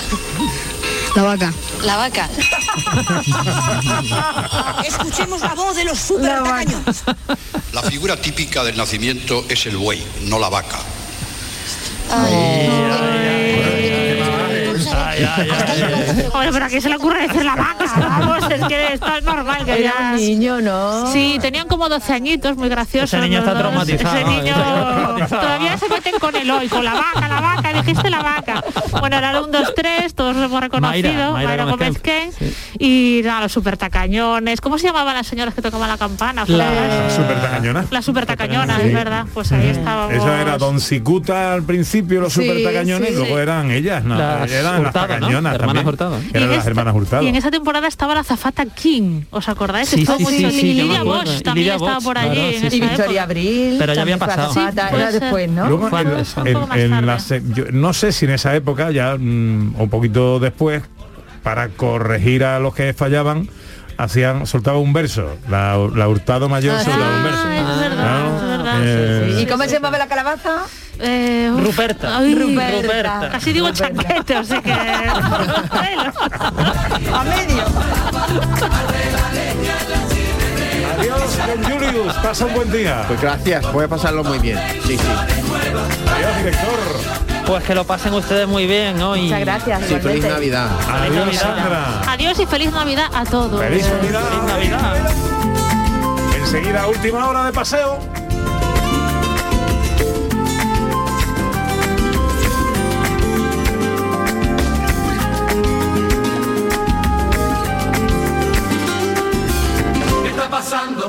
[1.15, 1.53] La vaca.
[1.85, 2.29] La vaca.
[4.87, 6.43] Escuchemos la voz de los super.
[7.73, 10.79] La figura típica del nacimiento es el buey, no la vaca.
[16.33, 17.85] Hombre, pero a qué se le ocurre decir la vaca?
[18.21, 20.11] Vamos, es que esto es normal que Era ya...
[20.11, 21.07] un niño, ¿no?
[21.13, 23.13] Sí, tenían como 12 añitos, muy graciosos.
[23.15, 23.61] Ese niño está dos.
[23.61, 25.41] traumatizado, Ese niño traumatizado.
[25.43, 28.65] todavía se meten con el hoy, con la vaca, la vaca, dijiste la vaca.
[29.01, 31.33] Bueno, era el 1, 2, 3, todos lo hemos reconocido.
[31.33, 32.31] Mayra, Mayra Gómez Gómez Ken.
[32.79, 34.61] Y nada, los super tacañones.
[34.61, 36.45] ¿Cómo se llamaban las señoras que tocaban la campana?
[36.47, 37.85] La super tacañona.
[37.91, 38.89] La super tacañona, Sí.
[38.89, 39.27] es verdad.
[39.35, 40.13] Pues ahí estábamos.
[40.15, 43.15] Esa era Don Cicuta al principio, los Sí, super tacañones, sí.
[43.15, 44.17] y luego eran ellas, ¿no?
[44.17, 45.87] Las eran Hurtado, también.
[45.89, 46.19] Hurtado.
[46.23, 47.23] Y Eran en las esta- hermanas Hurtado.
[47.23, 49.89] Y en esa temporada estaba la zafata King, ¿os acordáis?
[49.89, 51.03] Sí, Estaba sí, mucho- sí, sí, y yo me Lidia.
[51.03, 52.81] Bosch Y también Lidia estaba Bosch, por allí en sí.
[52.81, 53.23] Victoria.
[53.23, 53.77] Abril.
[53.79, 54.53] Pero ya había pasado.
[54.93, 55.67] era después, ¿no?
[55.69, 57.07] Luego, Fue en, antes, fue en- un poco más en tarde.
[57.07, 60.83] la se- yo no sé si en esa época, ya mm, un poquito después,
[61.43, 63.49] para corregir a los que fallaban,
[63.97, 65.37] hacían, soltaba un verso.
[65.49, 67.43] La, la Hurtado Mayor Ah, soltaba un verso.
[67.45, 68.81] Ah, es verdad, Claro, es verdad.
[68.83, 70.63] eh, ¿Y cómo se llamaba la calabaza?
[71.01, 72.19] Eh, uf, Ruperta.
[72.19, 73.29] ay, Ruperta.
[73.33, 74.41] Casi digo Ruperta.
[74.41, 74.73] o sea que...
[77.13, 77.65] A medio.
[80.99, 83.05] Adiós, don Julius, pasa un buen día.
[83.07, 84.59] Pues gracias, voy a pasarlo muy bien.
[84.87, 85.07] Sí, sí.
[86.15, 86.79] Adiós, director.
[87.47, 89.17] Pues que lo pasen ustedes muy bien, ¿no?
[89.17, 89.83] Y Muchas gracias.
[89.89, 90.25] Sí, feliz.
[90.25, 90.69] Navidad.
[90.77, 91.41] Feliz Adiós, Navidad.
[91.41, 92.13] Sandra.
[92.13, 93.61] Adiós y feliz Navidad a todos.
[93.61, 94.21] Feliz Navidad.
[94.23, 94.95] Feliz Navidad.
[96.39, 97.99] Enseguida, última hora de paseo.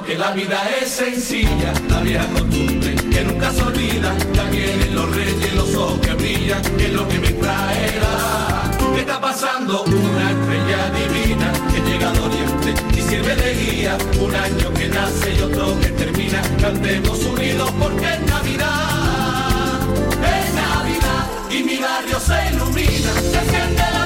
[0.06, 5.14] que la vida es sencilla, la vieja costumbre que nunca se olvida, también en los
[5.14, 8.72] reyes los ojos que brillan, que es lo que me traerá.
[8.96, 9.84] ¿Qué está pasando?
[9.84, 15.36] Una estrella divina que llega al oriente y sirve de guía, un año que nace
[15.38, 19.80] y otro que termina, cantemos unidos porque es Navidad,
[20.24, 23.99] es Navidad y mi barrio se ilumina, se siente la